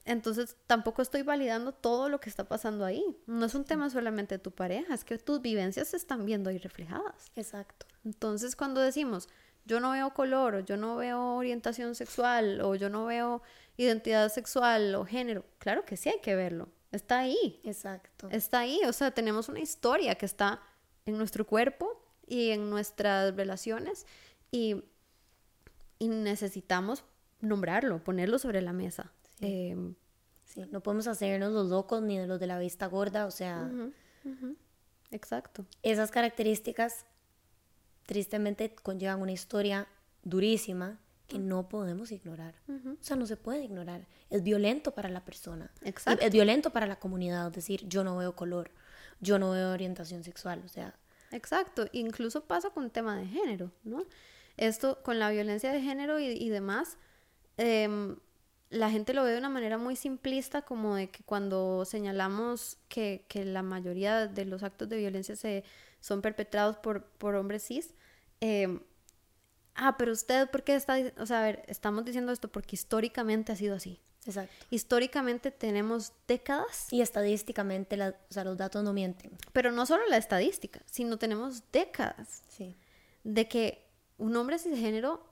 [0.08, 3.04] entonces tampoco estoy validando todo lo que está pasando ahí.
[3.28, 6.50] No es un tema solamente de tu pareja, es que tus vivencias se están viendo
[6.50, 7.32] ahí reflejadas.
[7.36, 7.86] Exacto.
[8.06, 9.28] Entonces cuando decimos,
[9.66, 13.42] yo no veo color, o yo no veo orientación sexual, o yo no veo
[13.76, 16.70] identidad sexual o género, claro que sí hay que verlo.
[16.92, 17.60] Está ahí.
[17.66, 18.30] Exacto.
[18.32, 18.80] Está ahí.
[18.88, 20.62] O sea, tenemos una historia que está
[21.06, 24.06] en nuestro cuerpo y en nuestras relaciones
[24.52, 24.86] Y,
[26.00, 27.04] y necesitamos
[27.42, 29.12] nombrarlo, ponerlo sobre la mesa.
[29.40, 29.96] Em,
[30.46, 30.66] sí.
[30.72, 33.70] no podemos hacernos los locos ni de los de la vista gorda, o sea...
[35.10, 35.66] Exacto.
[35.84, 37.06] Esas características
[38.06, 39.88] tristemente conllevan una historia
[40.24, 42.56] durísima que no podemos ignorar.
[42.70, 44.08] O sea, no se puede ignorar.
[44.30, 45.70] Es violento para la persona.
[45.84, 46.26] Exacto.
[46.26, 47.48] Es violento para la comunidad.
[47.48, 48.72] Es decir, yo no veo color,
[49.20, 50.62] yo no veo orientación sexual.
[50.66, 50.96] O sea.
[51.32, 51.88] Exacto.
[51.92, 54.06] Incluso pasa con el tema de género, ¿no?
[54.56, 56.98] Esto, con la violencia de género y, demás,
[57.58, 58.18] em,
[58.70, 63.26] la gente lo ve de una manera muy simplista, como de que cuando señalamos que,
[63.28, 65.64] que la mayoría de los actos de violencia se,
[66.00, 67.94] son perpetrados por, por hombres cis,
[68.42, 68.80] eh,
[69.76, 70.98] ah, pero usted, ¿por qué está?
[71.18, 74.02] O sea, a ver, estamos diciendo esto porque históricamente ha sido así.
[74.26, 74.66] Exacto.
[74.70, 76.92] Históricamente tenemos décadas.
[76.92, 79.32] Y estadísticamente, la, o sea, los datos no mienten.
[79.54, 82.76] Pero no solo la estadística, sino tenemos décadas sí.
[83.24, 83.88] de que
[84.18, 85.26] un hombre cisgénero,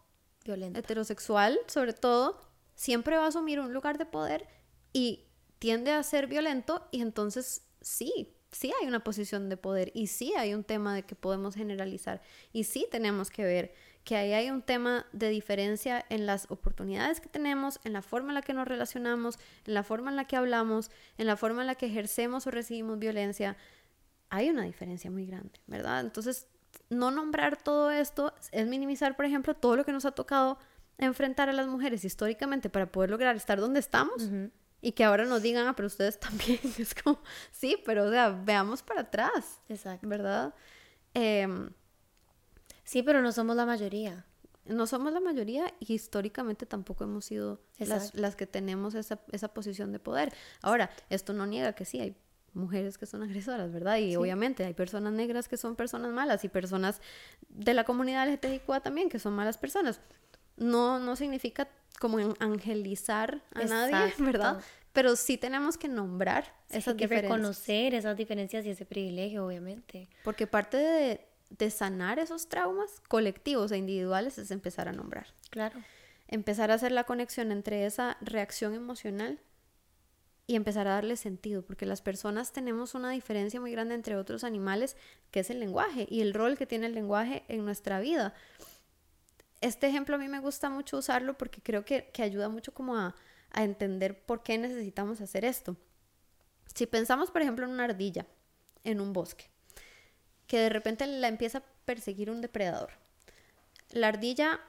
[0.45, 0.79] Violento.
[0.79, 2.39] heterosexual sobre todo,
[2.75, 4.47] siempre va a asumir un lugar de poder
[4.93, 5.25] y
[5.59, 10.33] tiende a ser violento y entonces sí, sí hay una posición de poder y sí
[10.37, 12.21] hay un tema de que podemos generalizar
[12.53, 13.73] y sí tenemos que ver
[14.03, 18.29] que ahí hay un tema de diferencia en las oportunidades que tenemos, en la forma
[18.29, 21.61] en la que nos relacionamos, en la forma en la que hablamos, en la forma
[21.61, 23.57] en la que ejercemos o recibimos violencia.
[24.29, 26.01] Hay una diferencia muy grande, ¿verdad?
[26.01, 26.47] Entonces,
[26.91, 30.59] no nombrar todo esto es minimizar, por ejemplo, todo lo que nos ha tocado
[30.97, 34.29] enfrentar a las mujeres históricamente para poder lograr estar donde estamos.
[34.81, 36.59] Y que ahora nos digan, ah, pero ustedes también.
[36.77, 37.19] Es como,
[37.51, 39.59] sí, pero o sea, veamos para atrás.
[39.69, 40.07] Exacto.
[40.07, 40.53] ¿Verdad?
[41.13, 41.47] Eh,
[42.85, 44.25] Sí, pero no somos la mayoría.
[44.63, 49.49] No somos la mayoría y históricamente tampoco hemos sido las, las, que tenemos esa, esa,
[49.49, 50.33] posición de poder.
[50.61, 52.15] Ahora, esto no niega que sí, hay
[52.53, 53.97] mujeres que son agresoras, ¿verdad?
[53.97, 57.01] Y obviamente hay personas negras que son personas malas y personas
[57.49, 59.99] de la comunidad LGTBIQ también que son malas personas.
[60.57, 61.67] No, no significa
[61.99, 64.61] como angelizar a nadie, ¿verdad?
[64.93, 70.07] Pero sí tenemos que nombrar esas que reconocer esas diferencias y ese privilegio, obviamente.
[70.23, 75.27] Porque parte de, de sanar esos traumas colectivos e individuales es empezar a nombrar.
[75.49, 75.81] Claro.
[76.27, 79.39] Empezar a hacer la conexión entre esa reacción emocional
[80.47, 84.43] y empezar a darle sentido, porque las personas tenemos una diferencia muy grande entre otros
[84.43, 84.95] animales,
[85.31, 88.33] que es el lenguaje y el rol que tiene el lenguaje en nuestra vida.
[89.61, 93.15] Este ejemplo a mí me gusta mucho usarlo porque creo que, ayuda mucho como a,
[93.51, 95.75] a entender por qué necesitamos hacer esto.
[96.73, 98.25] Si pensamos, por ejemplo, en una ardilla
[98.83, 99.49] en un bosque,
[100.47, 102.91] que de repente la empieza a perseguir un depredador.
[103.89, 104.59] La ardilla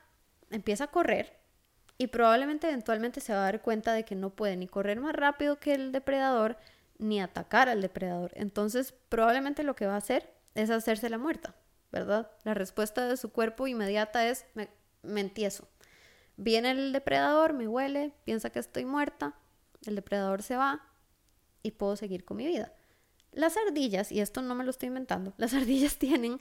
[0.50, 1.38] empieza a correr
[1.98, 5.14] y probablemente eventualmente se va a dar cuenta de que no puede ni correr más
[5.14, 6.56] rápido que el depredador
[6.98, 8.32] ni atacar al depredador.
[8.34, 11.54] Entonces probablemente lo que va a hacer es hacerse la muerta,
[11.92, 12.30] ¿verdad?
[12.44, 14.68] La respuesta de su cuerpo inmediata es me,
[15.02, 15.68] me entieso.
[16.36, 19.38] Viene el depredador, me huele, piensa que estoy muerta,
[19.86, 20.82] el depredador se va
[21.62, 22.72] y puedo seguir con mi vida.
[23.32, 26.40] Las ardillas, y esto no me lo estoy inventando, las ardillas tienen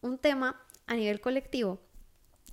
[0.00, 1.80] un tema a nivel colectivo.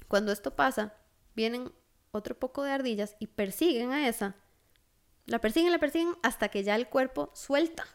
[0.07, 0.93] Cuando esto pasa,
[1.35, 1.71] vienen
[2.11, 4.35] otro poco de ardillas y persiguen a esa.
[5.25, 7.85] La persiguen, la persiguen hasta que ya el cuerpo suelta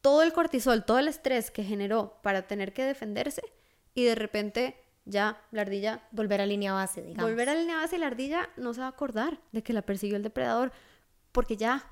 [0.00, 3.42] todo el cortisol, todo el estrés que generó para tener que defenderse
[3.94, 6.06] y de repente ya la ardilla...
[6.12, 7.30] Volver a línea base, digamos.
[7.30, 9.82] Volver a línea base y la ardilla no se va a acordar de que la
[9.82, 10.72] persiguió el depredador
[11.32, 11.90] porque ya,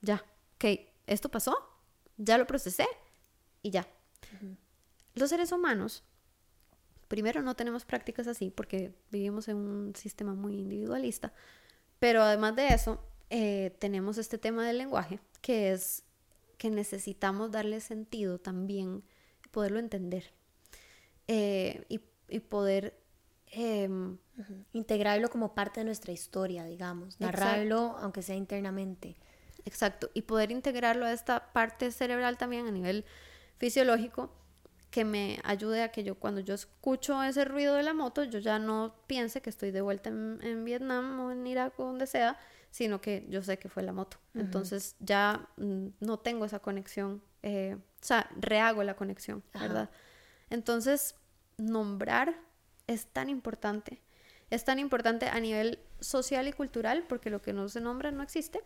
[0.00, 0.24] ya,
[0.54, 1.56] ok, esto pasó,
[2.16, 2.86] ya lo procesé
[3.62, 3.86] y ya.
[5.14, 6.04] Los seres humanos,
[7.08, 11.32] primero no tenemos prácticas así porque vivimos en un sistema muy individualista,
[11.98, 16.04] pero además de eso, eh, tenemos este tema del lenguaje, que es
[16.58, 19.02] que necesitamos darle sentido también,
[19.50, 20.35] poderlo entender
[21.28, 22.98] eh, y, poder...
[23.48, 24.18] Em,
[24.74, 29.16] Integrarlo como parte de nuestra historia, digamos, narrarlo aunque sea internamente.
[29.64, 33.04] Exacto, y poder integrarlo a esta parte cerebral también a nivel
[33.56, 34.30] fisiológico
[34.90, 38.38] que me ayude a que yo cuando yo escucho ese ruido de la moto, yo
[38.38, 42.38] ya no piense que estoy de vuelta en, Vietnam o en Irak o donde sea,
[42.70, 44.18] sino que yo sé que fue la moto.
[44.34, 49.90] Entonces ya mm, no tengo esa conexión, eh, o sea, rehago la conexión, ¿verdad?
[50.50, 51.14] Entonces,
[51.56, 52.34] nombrar
[52.86, 54.02] es tan importante
[54.50, 58.22] es tan importante a nivel social y cultural porque lo que no se nombra no
[58.22, 58.60] existe,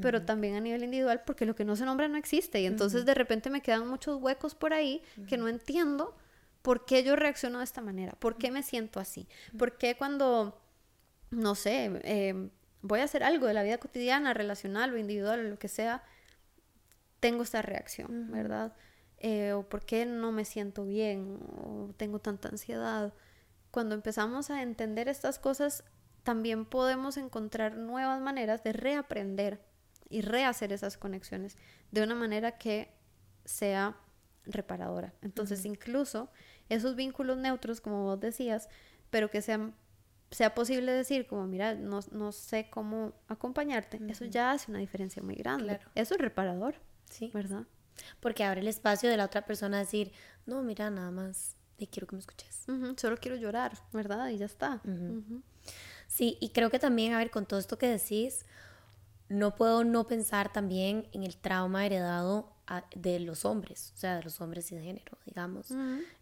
[0.00, 2.60] pero también a nivel individual porque lo que no se nombra no existe.
[2.60, 6.16] Y entonces de repente me quedan muchos huecos por ahí que no entiendo
[6.62, 9.28] por qué yo reacciono de esta manera, por qué me siento así,
[9.58, 10.58] por qué cuando,
[11.30, 15.50] no sé, em, voy a hacer algo de la vida cotidiana, relacional o individual o
[15.50, 16.02] lo que sea,
[17.20, 18.72] tengo esta reacción, ¿verdad?
[19.18, 23.14] Eh, o por qué no me siento bien o tengo tanta ansiedad
[23.76, 25.84] cuando empezamos a entender estas cosas,
[26.22, 29.60] también podemos encontrar nuevas maneras de reaprender
[30.08, 31.58] y rehacer esas conexiones
[31.90, 32.90] de una manera que
[33.44, 33.94] sea
[34.46, 35.12] reparadora.
[35.20, 36.30] Entonces, incluso
[36.70, 38.70] esos vínculos neutros, como vos decías,
[39.10, 39.74] pero que sean
[40.30, 45.22] sea posible decir como, mira, no, no sé cómo acompañarte, eso ya hace una diferencia
[45.22, 45.80] muy grande.
[45.94, 46.76] Eso es reparador,
[47.10, 47.30] sí.
[47.34, 47.66] ¿verdad?
[48.20, 50.12] Porque abre el espacio de la otra persona a decir,
[50.46, 52.64] no, mira, nada más, te quiero que me escuches.
[52.96, 54.28] Solo quiero llorar, ¿verdad?
[54.30, 54.80] Y ya está.
[56.06, 58.46] Sí, y creo que también, a ver, con todo esto que decís,
[59.28, 62.52] no puedo no pensar también en el trauma heredado
[62.94, 65.68] de los hombres, o sea, de los hombres y de género, digamos,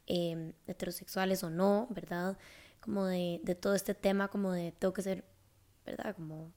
[0.06, 2.36] em, heterosexuales o no, ¿verdad?
[2.84, 5.24] como de, de, todo este tema, como de tengo que ser,
[5.86, 6.14] ¿verdad?
[6.14, 6.52] Como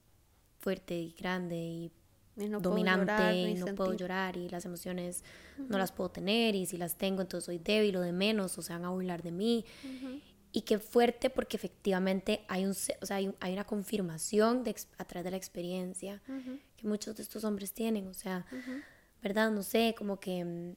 [0.58, 1.92] fuerte y grande y,
[2.60, 5.24] dominante y no puedo llorar y las emociones
[5.58, 8.62] no las puedo tener y si las tengo entonces soy débil o de menos o
[8.62, 9.64] se van a burlar de mí.
[10.50, 15.04] Y qué fuerte porque efectivamente hay, un, o sea, hay, hay, una confirmación de, a
[15.04, 16.22] través de la experiencia
[16.76, 18.46] que muchos de estos hombres tienen, o sea,
[19.22, 19.50] ¿verdad?
[19.50, 20.74] No sé, como que mm,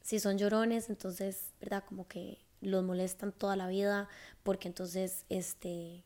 [0.00, 1.84] si son llorones, entonces, ¿verdad?
[1.86, 4.08] Como que los molestan toda la vida
[4.42, 6.04] porque entonces, este,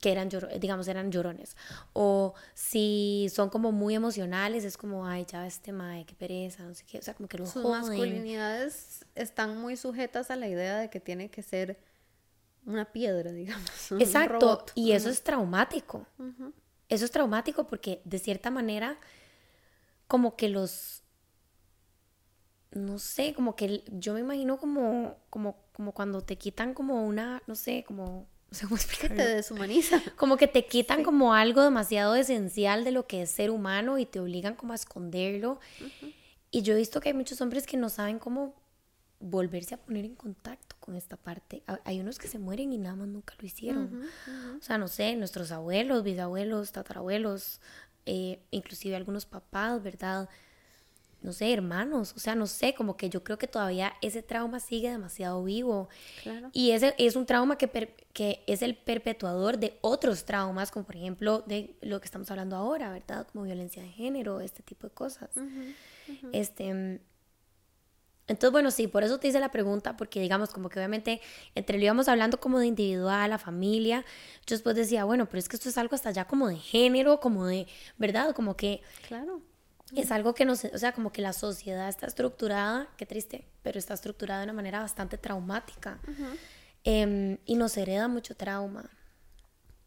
[0.00, 0.28] que eran,
[0.60, 1.56] digamos, eran llorones.
[1.92, 6.74] O si son como muy emocionales, es como, ay, ya este mae, qué pereza, no
[6.74, 6.98] sé qué.
[6.98, 11.00] O sea, como que los Sus masculinidades están muy sujetas a la idea de que
[11.00, 11.78] tiene que ser
[12.64, 13.92] una piedra, digamos.
[13.98, 14.64] Exacto.
[14.74, 16.06] Y eso es traumático.
[16.88, 18.98] Eso es traumático porque, de cierta manera,
[20.06, 21.02] como que los
[22.70, 27.42] no sé, como que yo me imagino como, como, como cuando te quitan como una,
[27.46, 28.26] no sé, como,
[28.62, 29.16] cómo explicarlo.
[29.16, 30.02] Que te deshumaniza.
[30.16, 34.06] Como que te quitan como algo demasiado esencial de lo que es ser humano y
[34.06, 35.60] te obligan como a esconderlo.
[36.50, 38.54] Y yo he visto que hay muchos hombres que no saben cómo
[39.20, 41.62] volverse a poner en contacto con esta parte.
[41.84, 44.08] Hay unos que se mueren y nada más nunca lo hicieron.
[44.58, 47.60] O sea, no sé, nuestros abuelos, bisabuelos, tatarabuelos,
[48.06, 50.28] eh, inclusive algunos papás, ¿verdad?
[51.20, 54.60] No sé, hermanos, o sea, no sé, como que yo creo que todavía ese trauma
[54.60, 55.88] sigue demasiado vivo.
[56.52, 57.68] Y ese es un trauma que,
[58.12, 62.54] que es el perpetuador de otros traumas, como por ejemplo de lo que estamos hablando
[62.54, 63.26] ahora, ¿verdad?
[63.32, 65.30] Como violencia de género, este tipo de cosas.
[66.32, 67.00] Este...
[68.28, 71.22] Entonces, bueno, sí, por eso te hice la pregunta, porque digamos, como que obviamente
[71.54, 74.04] entre lo íbamos hablando como de individual, la familia,
[74.46, 77.20] yo después decía, bueno, pero es que esto es algo hasta ya como de género,
[77.20, 77.66] como de,
[77.96, 78.34] ¿verdad?
[78.34, 78.82] Como que...
[79.06, 79.40] Claro
[79.94, 83.46] es algo que no sé, o sea, como que la sociedad está estructurada, qué triste,
[83.62, 85.98] pero está estructurada de una manera bastante traumática
[86.84, 88.90] em, y nos hereda mucho trauma.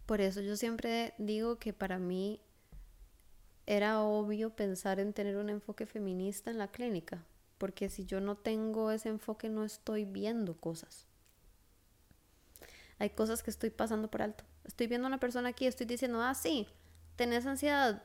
[0.05, 2.41] Por eso yo siempre digo que para mí
[3.65, 7.23] era obvio pensar en tener un enfoque feminista en la clínica,
[7.57, 11.05] porque si yo no tengo ese enfoque no estoy viendo cosas.
[12.97, 14.43] Hay cosas que estoy pasando por alto.
[14.63, 16.67] Estoy viendo a una persona aquí, estoy diciendo, ah, sí,
[17.15, 18.03] tenés ansiedad,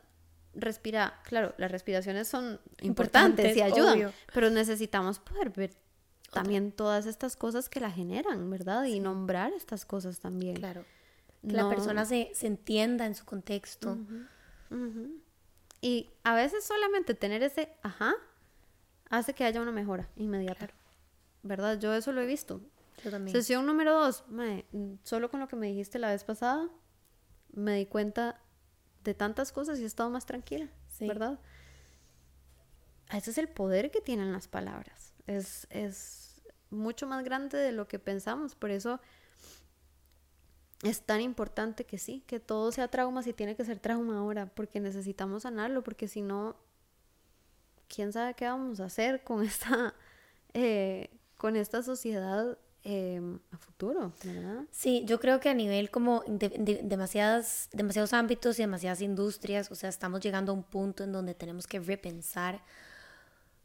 [0.55, 5.70] respira, claro, las respiraciones son importantes, y ayudan, pero necesitamos poder ver
[6.32, 8.84] también todas estas cosas que la generan, ¿verdad?
[8.84, 10.57] Y nombrar estas cosas también.
[10.57, 10.84] Claro.
[11.42, 13.99] Que la persona se, entienda en su contexto.
[15.80, 18.14] Y a veces solamente tener ese ajá
[19.09, 20.70] hace que haya una mejora inmediata.
[21.42, 21.78] ¿Verdad?
[21.78, 22.61] Yo eso lo he visto.
[23.05, 23.36] Yo también.
[23.36, 24.24] Sesión número dos,
[25.05, 26.68] solo con lo que me dijiste la vez pasada,
[27.53, 28.40] me di cuenta
[29.07, 30.69] de tantas cosas y he estado más tranquila,
[31.01, 31.39] ¿verdad?
[33.11, 35.15] Ese es el poder que tienen las palabras.
[35.27, 38.57] Es, es mucho más grande de lo que pensamos.
[38.57, 39.01] Por eso
[40.83, 44.47] es tan importante que sí, que todo sea trauma si tiene que ser trauma ahora,
[44.47, 46.57] porque necesitamos sanarlo, porque si no,
[47.89, 49.95] quién sabe qué vamos a hacer con esta,
[50.53, 54.62] eh, con esta sociedad Em, a futuro, ¿verdad?
[54.70, 59.74] Sí, yo creo que a nivel como de, demasiadas, demasiados ámbitos y demasiadas industrias, o
[59.74, 62.62] sea, estamos llegando a un punto en donde tenemos que repensar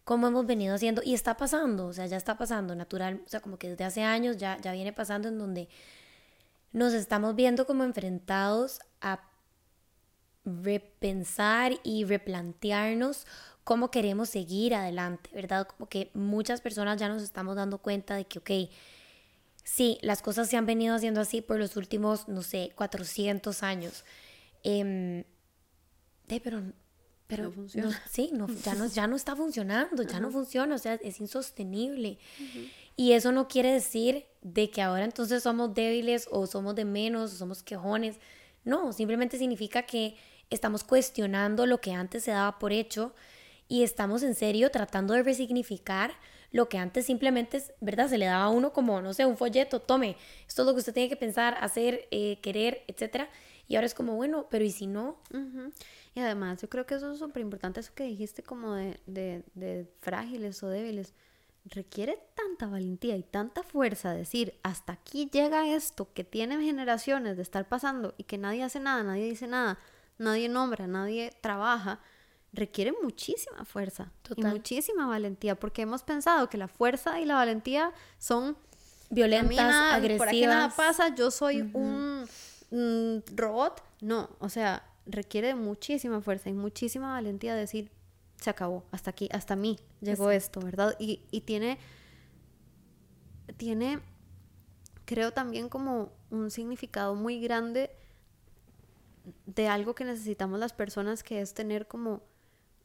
[0.05, 3.41] cómo hemos venido haciendo, y está pasando, o sea, ya está pasando natural, o sea,
[3.41, 5.69] como que desde hace años ya, ya viene pasando en donde
[6.73, 9.21] nos estamos viendo como enfrentados a
[10.45, 13.27] repensar y replantearnos
[13.63, 15.67] cómo queremos seguir adelante, ¿verdad?
[15.67, 18.71] Como que muchas personas ya nos estamos dando cuenta de que, ok,
[19.63, 24.03] Sí, las cosas se han venido haciendo así por los últimos, no sé, 400 años.
[24.63, 25.25] Eh,
[26.27, 26.61] pero
[27.31, 28.03] pero no funciona.
[28.11, 32.19] sí, no, ya, no, ya no está funcionando, ya no funciona, o sea, es insostenible.
[32.97, 37.33] Y eso no quiere decir de que ahora entonces somos débiles o somos de menos
[37.33, 38.17] o somos quejones.
[38.65, 40.17] No, simplemente significa que
[40.49, 43.15] estamos cuestionando lo que antes se daba por hecho
[43.69, 46.11] y estamos en serio tratando de resignificar
[46.51, 48.09] lo que antes simplemente, es, ¿verdad?
[48.09, 50.79] Se le daba a uno como, no sé, un folleto, tome, esto es lo que
[50.79, 53.29] usted tiene que pensar, hacer, eh, querer, etcétera.
[53.67, 55.17] Y ahora es como, bueno, pero ¿y si no?
[56.13, 59.43] Y además, yo creo que eso es súper importante, eso que dijiste como de, de,
[59.53, 61.13] de frágiles o débiles
[61.65, 67.43] requiere tanta valentía y tanta fuerza decir, hasta aquí llega esto que tiene generaciones de
[67.43, 69.77] estar pasando y que nadie hace nada, nadie dice nada,
[70.17, 71.99] nadie nombra, nadie trabaja,
[72.53, 77.93] requiere muchísima fuerza y muchísima valentía, porque hemos pensado que la fuerza y la valentía
[78.17, 78.57] son
[79.09, 79.59] violentas,
[79.93, 80.17] agresivas.
[80.17, 82.25] Por aquí nada pasa, yo soy un
[83.35, 83.83] robot.
[84.01, 87.91] No, o sea, requiere muchísima fuerza y muchísima valentía decir,
[88.39, 90.95] se acabó, hasta aquí, hasta mí llegó esto, ¿verdad?
[90.99, 91.77] Y, y tiene,
[93.57, 93.99] tiene,
[95.05, 97.91] creo también como un significado muy grande
[99.45, 102.23] de algo que necesitamos las personas, que es tener como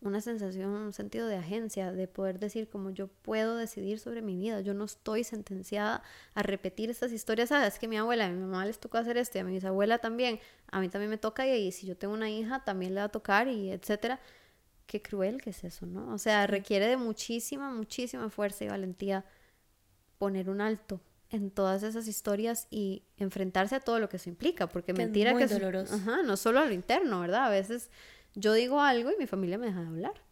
[0.01, 4.37] una sensación, un sentido de agencia, de poder decir como yo puedo decidir sobre mi
[4.37, 6.03] vida, yo no estoy sentenciada
[6.35, 9.39] a repetir estas historias, sabes que mi abuela, a mi mamá les tocó hacer esto
[9.39, 10.39] y a mi bisabuela también,
[10.71, 13.07] a mí también me toca y, y si yo tengo una hija también le va
[13.07, 14.21] a tocar y etcétera
[14.87, 16.13] qué cruel que es eso, ¿no?
[16.13, 19.25] O sea, requiere de muchísima, muchísima fuerza y valentía
[20.19, 24.69] poner un alto en todas esas historias y enfrentarse a todo lo que eso implica,
[24.69, 25.95] porque mentira que es doloroso.
[25.95, 27.47] Ajá, no solo a lo interno, ¿verdad?
[27.47, 27.91] A veces
[28.37, 30.23] yo digo algo y mi familia me deja de hablar.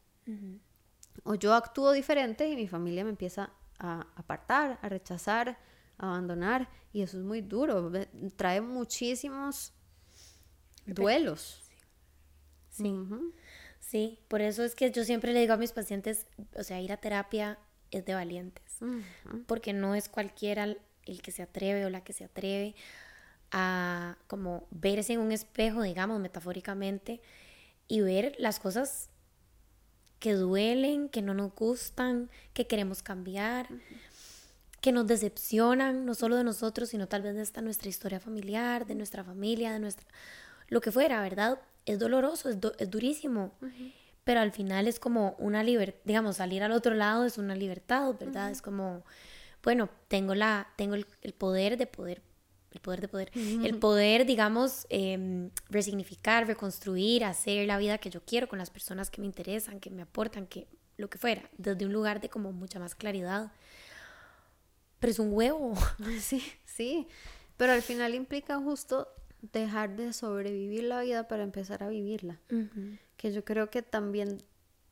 [1.24, 5.58] O yo actúo diferente y mi familia me empieza a apartar, a rechazar,
[5.98, 7.90] a abandonar, y eso es muy duro,
[8.36, 9.72] trae muchísimos
[10.86, 11.60] duelos.
[12.70, 12.94] Sí.
[13.80, 16.26] Sí, por eso es que yo siempre le digo a mis pacientes,
[16.56, 17.58] o sea, ir a terapia
[17.90, 18.78] es de valientes,
[19.46, 22.74] porque no es cualquiera el que se atreve o la que se atreve
[23.50, 27.20] a como verse en un espejo, digamos, metafóricamente,
[27.88, 29.10] y ver las cosas
[30.18, 33.68] que duelen, que no nos gustan, que queremos cambiar,
[34.80, 38.86] que nos decepcionan, no solo de nosotros, sino tal vez de esta nuestra historia familiar,
[38.86, 40.06] de nuestra familia, de nuestra...
[40.68, 41.58] lo que fuera, ¿verdad?
[41.86, 43.52] es doloroso, es, es durísimo,
[44.24, 48.14] pero al final es como una libertad, digamos, salir al otro lado es una libertad,
[48.18, 48.50] ¿verdad?
[48.50, 49.04] Es como,
[49.62, 51.04] bueno, tengo, la, tengo el,
[51.34, 52.22] poder de poder,
[52.74, 58.20] el poder de poder, el poder, digamos, eh, resignificar, reconstruir, hacer la vida que yo
[58.24, 60.66] quiero con las personas que me interesan, que me aportan, que
[60.96, 63.52] lo que fuera, desde un lugar de como mucha más claridad.
[64.98, 65.74] Pero es un huevo.
[66.20, 67.06] Sí, sí.
[67.56, 69.08] Pero al final implica justo
[69.52, 72.40] dejar de sobrevivir la vida para empezar a vivirla.
[73.16, 74.42] Que yo creo que también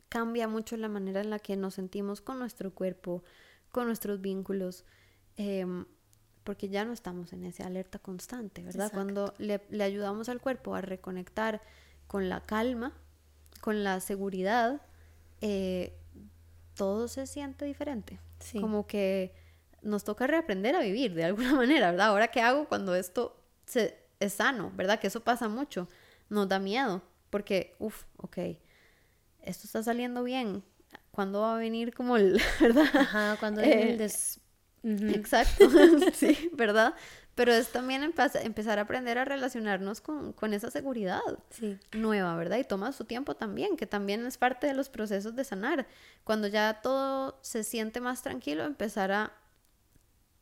[0.09, 3.25] cambia mucho la manera en la que nos sentimos con nuestro cuerpo,
[3.71, 4.85] con nuestros vínculos,
[5.37, 5.87] em,
[6.45, 8.91] porque ya no estamos en esa alerta constante, ¿verdad?
[8.93, 11.63] Cuando le, ayudamos al cuerpo a reconectar
[12.07, 12.93] con la calma,
[13.61, 14.81] con la seguridad,
[15.41, 15.97] eh,
[16.75, 18.19] todo se siente diferente.
[18.61, 19.35] Como que
[19.83, 22.09] nos toca reaprender a vivir de alguna manera, ¿verdad?
[22.09, 23.37] Ahora, ¿qué hago cuando esto
[23.67, 24.99] se, es sano, ¿verdad?
[24.99, 25.89] Que eso pasa mucho.
[26.29, 28.39] Nos da miedo, porque, uff, ok,
[29.43, 30.65] esto está saliendo bien.
[31.11, 32.87] ¿Cuándo va a venir como el, verdad?
[32.95, 33.99] Ajá, cuando el
[34.83, 35.69] Exacto,
[36.15, 36.95] sí, ¿verdad?
[37.35, 41.21] Pero es también empezar a aprender a relacionarnos con, con esa seguridad
[41.93, 42.59] nueva, ¿verdad?
[42.59, 45.87] Y toma su tiempo también, que también es parte de los procesos de sanar.
[46.25, 49.33] Cuando ya todo se siente más tranquilo, empezar a,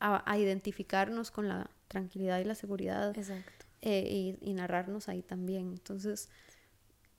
[0.01, 3.17] a, a identificarnos con la tranquilidad y la seguridad.
[3.17, 3.65] Exacto.
[3.83, 5.69] Eh, y, narrarnos ahí también.
[5.71, 6.29] Entonces,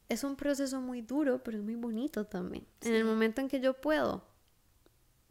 [0.08, 2.66] es un proceso muy duro, pero es muy bonito también.
[2.82, 4.24] En el momento en que yo puedo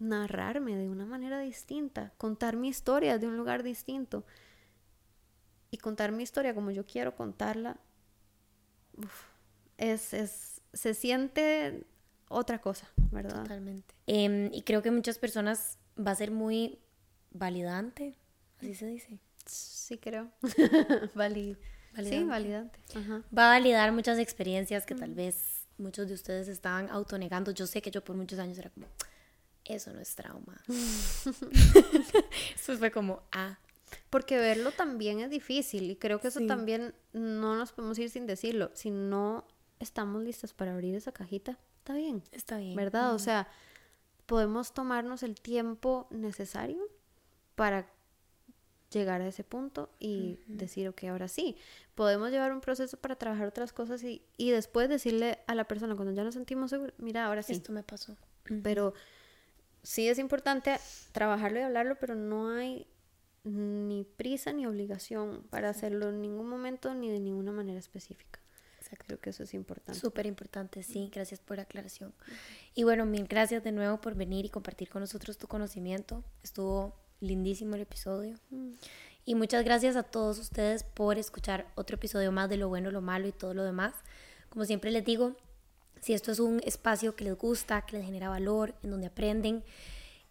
[0.02, 4.26] narrarme de una manera distinta, contar mi historia de un lugar distinto
[5.70, 7.78] y contar mi historia como yo quiero contarla,
[9.78, 11.86] es, es, se siente
[12.30, 13.44] otra cosa, ¿verdad?
[13.44, 13.94] Totalmente.
[14.08, 16.80] Em, y creo que muchas personas va a ser muy
[17.32, 18.18] validante,
[18.58, 19.20] así se dice.
[19.46, 20.30] Sí, creo.
[21.16, 21.62] validante.
[22.04, 22.80] Sí, validante.
[23.38, 27.52] Va a validar muchas experiencias que tal vez muchos de ustedes estaban autonegando.
[27.52, 28.88] Yo sé que yo por muchos años era como,
[29.74, 30.62] eso no es trauma.
[32.56, 33.60] eso fue como, ah.
[34.10, 38.26] Porque verlo también es difícil y creo que eso también no nos podemos ir sin
[38.26, 38.72] decirlo.
[38.74, 39.46] Si no
[39.80, 42.24] estamos listas para abrir esa cajita, está bien.
[42.32, 42.76] Está bien.
[42.76, 43.14] ¿Verdad?
[43.14, 43.48] O sea,
[44.26, 46.82] podemos tomarnos el tiempo necesario
[47.56, 47.86] para
[48.92, 51.56] llegar a ese punto y decir, ok, ahora sí,
[51.96, 55.96] podemos llevar un proceso para trabajar otras cosas y, y después decirle a la persona
[55.96, 57.54] cuando ya nos sentimos seguros, mira, ahora sí.
[57.54, 58.18] Esto me pasó.
[58.64, 58.94] Pero
[59.84, 60.80] sí es importante
[61.12, 62.88] trabajarlo y hablarlo, pero no hay
[63.44, 68.40] ni prisa ni obligación para hacerlo en ningún momento ni de ninguna manera específica.
[68.80, 69.06] Exacto.
[69.08, 70.00] Creo que eso es importante.
[70.00, 71.10] Súper importante, sí.
[71.14, 72.14] Gracias por la aclaración.
[72.76, 76.24] Y bueno, mil gracias de nuevo por venir y compartir con nosotros tu conocimiento.
[76.44, 78.36] Estuvo lindísimo el episodio.
[78.50, 78.72] Mm.
[79.24, 83.02] Y muchas gracias a todos ustedes por escuchar otro episodio más de lo bueno, lo
[83.02, 83.94] malo y todo lo demás.
[84.50, 85.38] Como siempre les digo,
[86.02, 89.64] si esto es un espacio que les gusta, que les genera valor, en donde aprenden,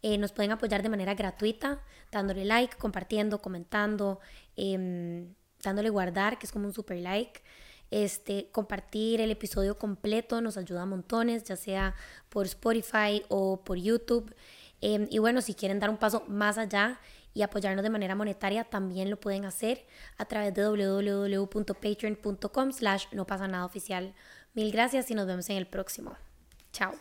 [0.03, 4.21] eh, nos pueden apoyar de manera gratuita, dándole like, compartiendo, comentando,
[4.57, 7.43] em, dándole guardar, que es como un super like.
[7.91, 11.95] Este, compartir el episodio completo nos ayuda a montones, ya sea
[12.29, 14.35] por Spotify o por YouTube.
[14.81, 17.01] Em, y bueno, si quieren dar un paso más allá
[17.35, 23.27] y apoyarnos de manera monetaria, también lo pueden hacer a través de www.patreon.com slash no
[23.27, 24.15] pasa nada oficial.
[24.55, 26.17] Mil gracias y nos vemos en el próximo.
[26.73, 26.95] Chao.